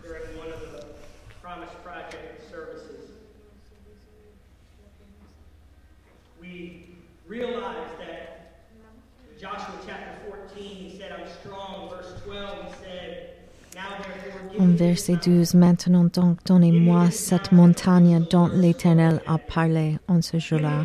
realize 7.29 7.91
that 7.99 8.55
in 8.73 9.39
Joshua 9.39 9.75
chapter 9.85 10.17
14, 10.27 10.63
he 10.63 10.97
said, 10.97 11.11
I'm 11.11 11.27
strong. 11.41 11.89
Verse 11.89 12.13
12, 12.25 12.65
he 12.65 12.83
said, 12.83 13.29
Now 13.75 13.97
therefore 14.01 14.49
give 14.49 14.61
En 14.61 14.75
verset 14.75 15.17
12, 15.21 15.53
maintenant 15.53 16.05
donc 16.05 16.39
donnez-moi 16.45 17.11
cette 17.11 17.51
montagne 17.51 18.25
dont 18.31 18.47
l'Éternel 18.47 19.21
a 19.27 19.37
parlé 19.37 19.99
en 20.07 20.21
ce 20.23 20.39
jour-là. 20.39 20.83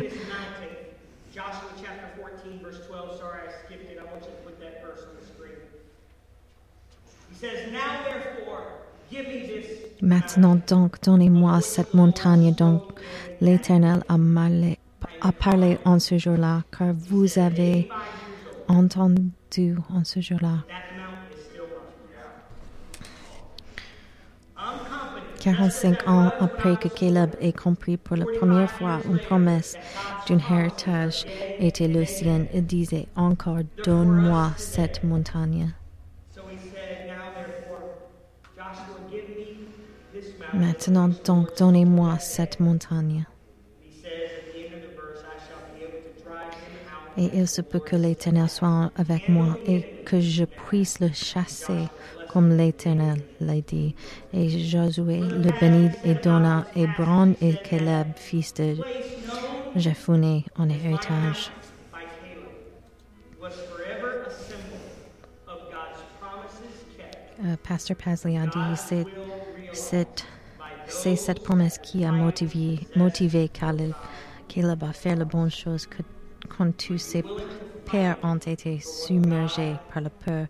Maintenant 10.05 10.59
donc, 10.67 11.01
donnez-moi 11.01 11.61
cette 11.61 11.95
montagne 11.95 12.53
dont 12.53 12.83
l'Éternel 13.41 14.03
a, 14.07 15.31
parlé 15.31 15.79
en 15.83 15.97
ce 15.97 16.19
jour-là, 16.19 16.61
car 16.77 16.93
vous 16.93 17.39
avez 17.39 17.89
entendu 18.67 19.75
en 19.89 20.03
ce 20.03 20.21
jour-là. 20.21 20.63
45 25.39 26.07
ans 26.07 26.31
après 26.39 26.75
que 26.77 26.87
Caleb 26.87 27.31
ait 27.41 27.51
compris 27.51 27.97
pour 27.97 28.15
la 28.15 28.25
première 28.25 28.69
fois 28.69 28.99
une 29.09 29.17
promesse 29.17 29.75
d'un 30.29 30.37
héritage 30.37 31.25
était 31.57 31.87
le 31.87 32.05
sien, 32.05 32.45
il 32.53 32.63
disait 32.63 33.07
encore, 33.15 33.61
donne-moi 33.83 34.51
cette 34.57 35.03
montagne. 35.03 35.73
Maintenant 40.55 41.09
donc, 41.25 41.57
donnez-moi 41.57 42.17
cette 42.19 42.59
montagne. 42.59 43.25
Et 47.17 47.29
il 47.33 47.47
se 47.47 47.61
peut 47.61 47.79
que 47.79 47.95
l'Éternel 47.95 48.49
soit 48.49 48.91
avec 48.95 49.29
moi 49.29 49.57
et 49.65 49.85
que 50.05 50.19
je 50.19 50.43
puisse 50.43 50.99
le 50.99 51.09
chasser 51.13 51.87
comme 52.35 52.57
l'Éternel 52.57 53.21
l'a 53.39 53.61
dit. 53.61 53.95
Et 54.33 54.49
Josué 54.49 55.19
le 55.19 55.57
bénit 55.59 55.91
et 56.03 56.15
donna 56.15 56.65
Hébron 56.75 57.33
et 57.39 57.55
Caleb, 57.63 58.07
fils 58.17 58.53
de 58.53 58.75
Jephunneh, 59.77 60.43
en 60.57 60.69
héritage. 60.69 61.51
Euh, 67.45 67.55
Pasteur 67.63 67.95
Pasley 67.95 68.37
a 68.37 68.47
dit, 68.47 69.05
c'est 69.73 70.25
c'est 70.87 71.15
cette 71.15 71.43
promesse 71.43 71.77
qui 71.77 72.05
a 72.05 72.11
motivé, 72.11 72.79
motivé 72.95 73.49
Caleb, 73.49 73.93
à 74.83 74.93
faire 74.93 75.15
la 75.15 75.25
bonne 75.25 75.51
chose 75.51 75.87
quand 76.49 76.71
tous 76.77 76.97
ses 76.97 77.23
pères 77.85 78.17
ont 78.23 78.37
été 78.37 78.79
submergés 78.79 79.75
par 79.93 80.01
la 80.01 80.09
peur 80.09 80.47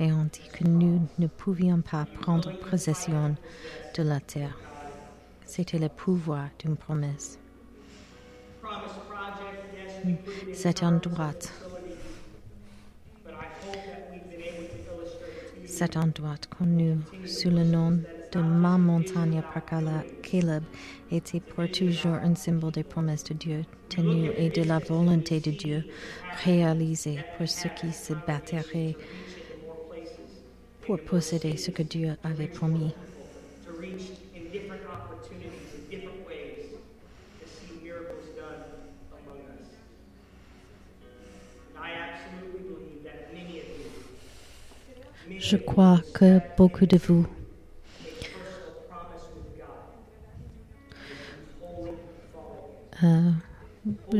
et 0.00 0.12
ont 0.12 0.24
dit 0.24 0.48
que 0.52 0.64
nous 0.64 1.00
ne 1.18 1.26
pouvions 1.26 1.80
pas 1.80 2.06
prendre 2.20 2.52
possession 2.70 3.36
de 3.96 4.02
la 4.02 4.20
terre. 4.20 4.56
C'était 5.44 5.78
le 5.78 5.88
pouvoir 5.88 6.48
d'une 6.58 6.76
promesse. 6.76 7.38
C'est 10.52 10.82
en 10.82 10.92
droite. 10.92 11.52
facility, 11.64 11.96
but 13.24 13.34
I 13.34 13.46
hope 13.62 13.74
that 13.74 14.10
we've 14.10 14.28
been 14.30 14.42
able 14.42 14.68
to 14.68 14.92
illustrate 14.92 15.54
to 15.54 15.60
you 15.60 15.68
Cet 15.68 15.96
endroit 15.96 16.36
connu 16.58 16.98
sous 17.26 17.50
le 17.50 17.64
nom 17.64 17.98
de 18.34 18.40
ma 18.40 18.76
montagne 18.76 19.42
par 19.52 19.64
Caleb 20.22 20.64
était 21.10 21.40
pour 21.40 21.70
toujours 21.70 22.14
un 22.14 22.34
symbole 22.34 22.72
des 22.72 22.82
promesses 22.82 23.24
de 23.24 23.34
Dieu 23.34 23.62
tenues 23.88 24.30
et 24.36 24.50
de 24.50 24.62
la 24.62 24.80
volonté 24.80 25.38
de 25.40 25.52
Dieu 25.52 25.84
réalisée 26.44 27.18
pour 27.36 27.48
ceux 27.48 27.68
qui 27.76 27.92
se 27.92 28.12
battraient 28.26 28.96
pour 30.80 30.98
posséder 31.00 31.56
ce 31.56 31.70
que 31.70 31.82
Dieu 31.82 32.16
avait 32.24 32.48
promis. 32.48 32.92
to 33.64 33.72
reach 33.72 34.10
in 34.34 34.50
different 34.50 34.82
opportunities, 34.92 35.50
in 35.92 36.02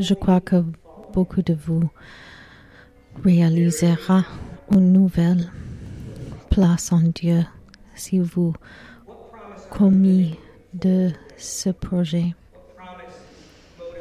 je 0.05 0.13
crois 0.13 0.39
que 0.39 0.63
beaucoup 1.13 1.41
de 1.41 1.55
vous 1.55 1.89
réalisera 3.23 4.23
une 4.71 4.93
nouvelle 4.93 5.51
place 6.51 6.91
en 6.91 7.01
Dieu 7.01 7.43
si 7.95 8.19
vous 8.19 8.53
commis 9.71 10.37
de 10.73 11.09
ce 11.37 11.71
projet. 11.71 12.35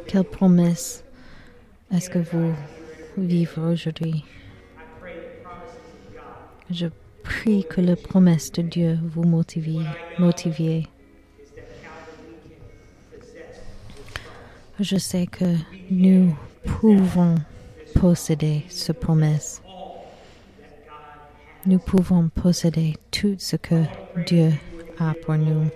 Quelle 0.06 0.24
promesse 0.24 1.04
est-ce 1.90 2.10
que 2.10 2.18
vous 2.18 2.54
vivez 3.16 3.48
aujourd'hui? 3.58 4.24
Je 6.70 6.88
prie 7.22 7.64
que 7.64 7.80
la 7.80 7.96
promesse 7.96 8.52
de 8.52 8.60
Dieu 8.60 8.98
vous 9.02 9.24
motive, 9.24 9.86
motive. 10.18 10.60
is 10.60 11.50
that 11.56 11.68
Calvary 11.82 12.36
we 12.44 12.50
can 12.50 13.18
possess 13.18 13.60
this 13.88 14.04
promise. 14.14 14.63
Je 14.80 14.96
sais 14.96 15.28
que 15.28 15.44
nous 15.88 16.36
pouvons 16.80 17.36
posséder 17.94 18.64
ce 18.68 18.90
promesse. 18.90 19.62
Nous 21.64 21.78
pouvons 21.78 22.28
posséder 22.28 22.94
tout 23.12 23.36
ce 23.38 23.54
que 23.54 23.84
Dieu 24.26 24.50
a 24.98 25.14
pour 25.24 25.36
nous. 25.36 25.70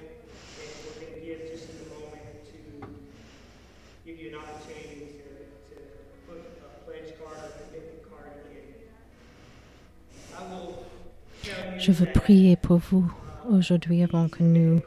Je 11.79 11.93
veux 11.93 12.13
prier 12.13 12.57
pour 12.57 12.79
vous 12.79 13.09
aujourd'hui 13.49 14.03
avant 14.03 14.29
que 14.29 14.43
nous 14.43 14.81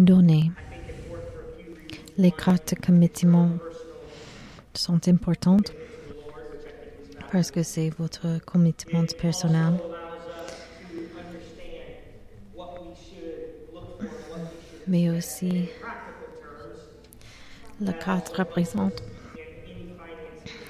donnions. 0.00 0.50
Les 2.18 2.30
cartes 2.30 2.74
de 2.74 2.80
committement 2.80 3.50
sont 4.74 5.08
importantes 5.08 5.72
parce 7.30 7.50
que 7.50 7.62
c'est 7.62 7.90
votre 7.98 8.38
commitment 8.44 9.06
personnel. 9.18 9.78
Mais 14.86 15.08
aussi, 15.08 15.68
la 17.80 17.94
carte 17.94 18.28
représente 18.36 19.02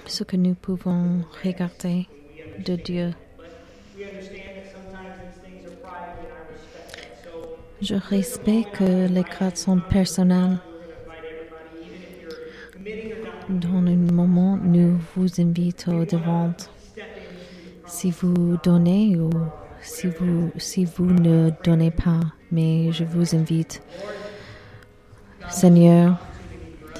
ce 0.06 0.22
que 0.22 0.36
nous 0.36 0.54
pouvons 0.54 1.24
regarder 1.42 2.06
de 2.64 2.76
Dieu. 2.76 3.10
Je 7.80 7.96
respecte 7.96 8.76
que 8.76 9.08
les 9.08 9.24
cartes 9.24 9.56
sont 9.56 9.80
personnelles. 9.80 10.58
Dans 13.48 13.76
un 13.76 13.96
moment, 14.12 14.56
nous 14.56 14.98
vous 15.14 15.40
invitons 15.40 16.04
devant. 16.04 16.52
Si 17.86 18.10
vous 18.10 18.56
donnez 18.62 19.16
ou 19.16 19.30
si 19.80 20.08
vous, 20.08 20.50
si 20.56 20.84
vous 20.84 21.06
ne 21.06 21.50
donnez 21.62 21.90
pas, 21.90 22.20
mais 22.50 22.90
je 22.90 23.04
vous 23.04 23.36
invite. 23.36 23.82
Seigneur, 25.48 26.18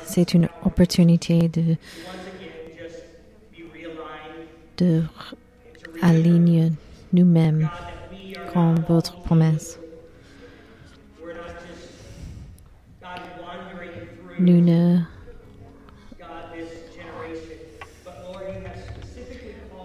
c'est 0.05 0.35
une 0.35 0.49
opportunité 0.65 1.49
de, 1.49 1.77
de 4.77 5.03
aligner 6.01 6.71
nous-mêmes 7.13 7.69
comme 8.53 8.77
votre 8.89 9.21
promesse. 9.23 9.81
Nous 14.39 14.61
ne, 14.61 14.99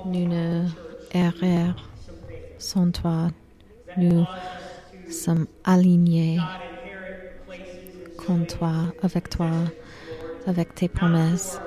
nous 0.07 0.27
ne 0.27 0.63
errons 1.11 1.73
sans 2.57 2.91
toi. 2.91 3.29
Nous 3.97 4.25
sommes 5.09 5.47
alignés 5.63 6.39
comme 8.25 8.45
toi, 8.45 8.93
avec 9.01 9.29
toi, 9.29 9.49
avec 10.45 10.75
tes 10.75 10.87
promesses. 10.87 11.59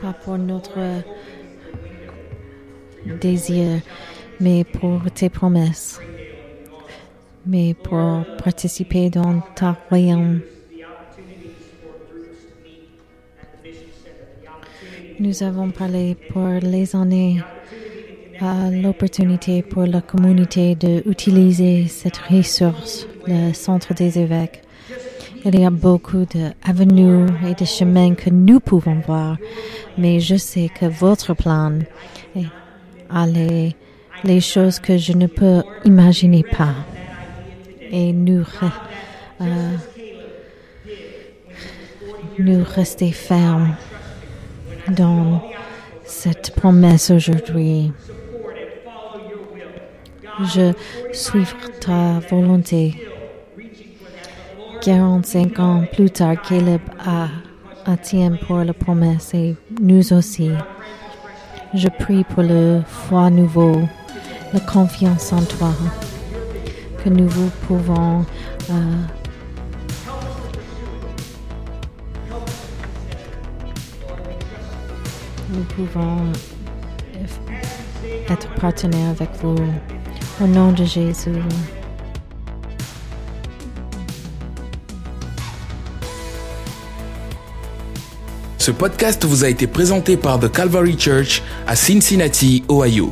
Pas 0.00 0.12
pour 0.12 0.38
notre 0.38 1.02
désir, 3.20 3.80
mais 4.40 4.64
pour 4.64 5.02
tes 5.14 5.30
promesses. 5.30 6.00
Mais 7.46 7.74
pour 7.74 8.24
participer 8.42 9.08
dans 9.08 9.40
ta 9.54 9.76
royaume. 9.88 10.40
Nous 15.18 15.42
avons 15.42 15.70
parlé 15.70 16.14
pour 16.30 16.46
les 16.60 16.94
années 16.94 17.40
à 18.38 18.70
l'opportunité 18.70 19.62
pour 19.62 19.86
la 19.86 20.02
communauté 20.02 20.74
d'utiliser 20.74 21.86
cette 21.88 22.18
ressource, 22.18 23.06
le 23.26 23.54
centre 23.54 23.94
des 23.94 24.18
évêques. 24.18 24.62
Il 25.44 25.58
y 25.58 25.64
a 25.64 25.70
beaucoup 25.70 26.26
d'avenues 26.26 27.26
et 27.48 27.54
de 27.54 27.64
chemins 27.64 28.14
que 28.14 28.28
nous 28.28 28.60
pouvons 28.60 29.00
voir, 29.06 29.38
mais 29.96 30.20
je 30.20 30.36
sais 30.36 30.68
que 30.68 30.84
votre 30.84 31.32
plan 31.32 31.78
a 33.08 33.26
les, 33.26 33.74
les 34.22 34.40
choses 34.40 34.78
que 34.78 34.98
je 34.98 35.14
ne 35.14 35.28
peux 35.28 35.62
imaginer 35.86 36.42
pas. 36.42 36.74
Et 37.90 38.12
nous, 38.12 38.44
euh, 39.40 39.44
nous 42.38 42.64
rester 42.64 43.12
fermes 43.12 43.74
dans 44.90 45.42
cette 46.04 46.54
promesse 46.54 47.10
aujourd'hui. 47.10 47.92
Je 50.54 50.72
suivrai 51.12 51.72
ta 51.80 52.20
volonté. 52.30 52.94
45 54.82 55.58
ans 55.58 55.84
plus 55.92 56.10
tard, 56.10 56.40
Caleb 56.42 56.80
a, 57.04 57.28
a 57.84 57.96
tient 57.96 58.36
pour 58.46 58.58
la 58.58 58.72
promesse 58.72 59.34
et 59.34 59.56
nous 59.80 60.12
aussi. 60.12 60.50
Je 61.74 61.88
prie 61.88 62.22
pour 62.24 62.42
le 62.42 62.82
foi 62.86 63.30
nouveau, 63.30 63.80
la 64.52 64.60
confiance 64.60 65.32
en 65.32 65.42
toi, 65.42 65.72
que 67.02 67.08
nous 67.08 67.28
vous 67.28 67.50
pouvons 67.66 68.24
euh, 68.70 68.74
nous 75.50 75.64
pouvons 75.64 76.32
être 78.28 78.48
partenaires 78.60 79.10
avec 79.10 79.30
vous. 79.42 79.56
Au 80.42 80.46
nom 80.46 80.72
de 80.72 80.84
Jésus. 80.84 81.30
Ce 88.58 88.70
podcast 88.70 89.24
vous 89.24 89.44
a 89.44 89.48
été 89.48 89.66
présenté 89.66 90.16
par 90.16 90.40
The 90.40 90.50
Calvary 90.52 90.98
Church 90.98 91.42
à 91.66 91.76
Cincinnati, 91.76 92.64
Ohio. 92.68 93.10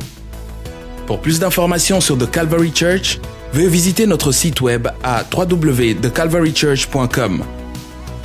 Pour 1.07 1.21
plus 1.21 1.39
d'informations 1.39 2.01
sur 2.01 2.17
The 2.17 2.29
Calvary 2.29 2.73
Church, 2.75 3.19
veuillez 3.53 3.69
visiter 3.69 4.05
notre 4.05 4.33
site 4.33 4.59
web 4.61 4.89
à 5.01 5.23
www.thecalvarychurch.com. 5.33 7.43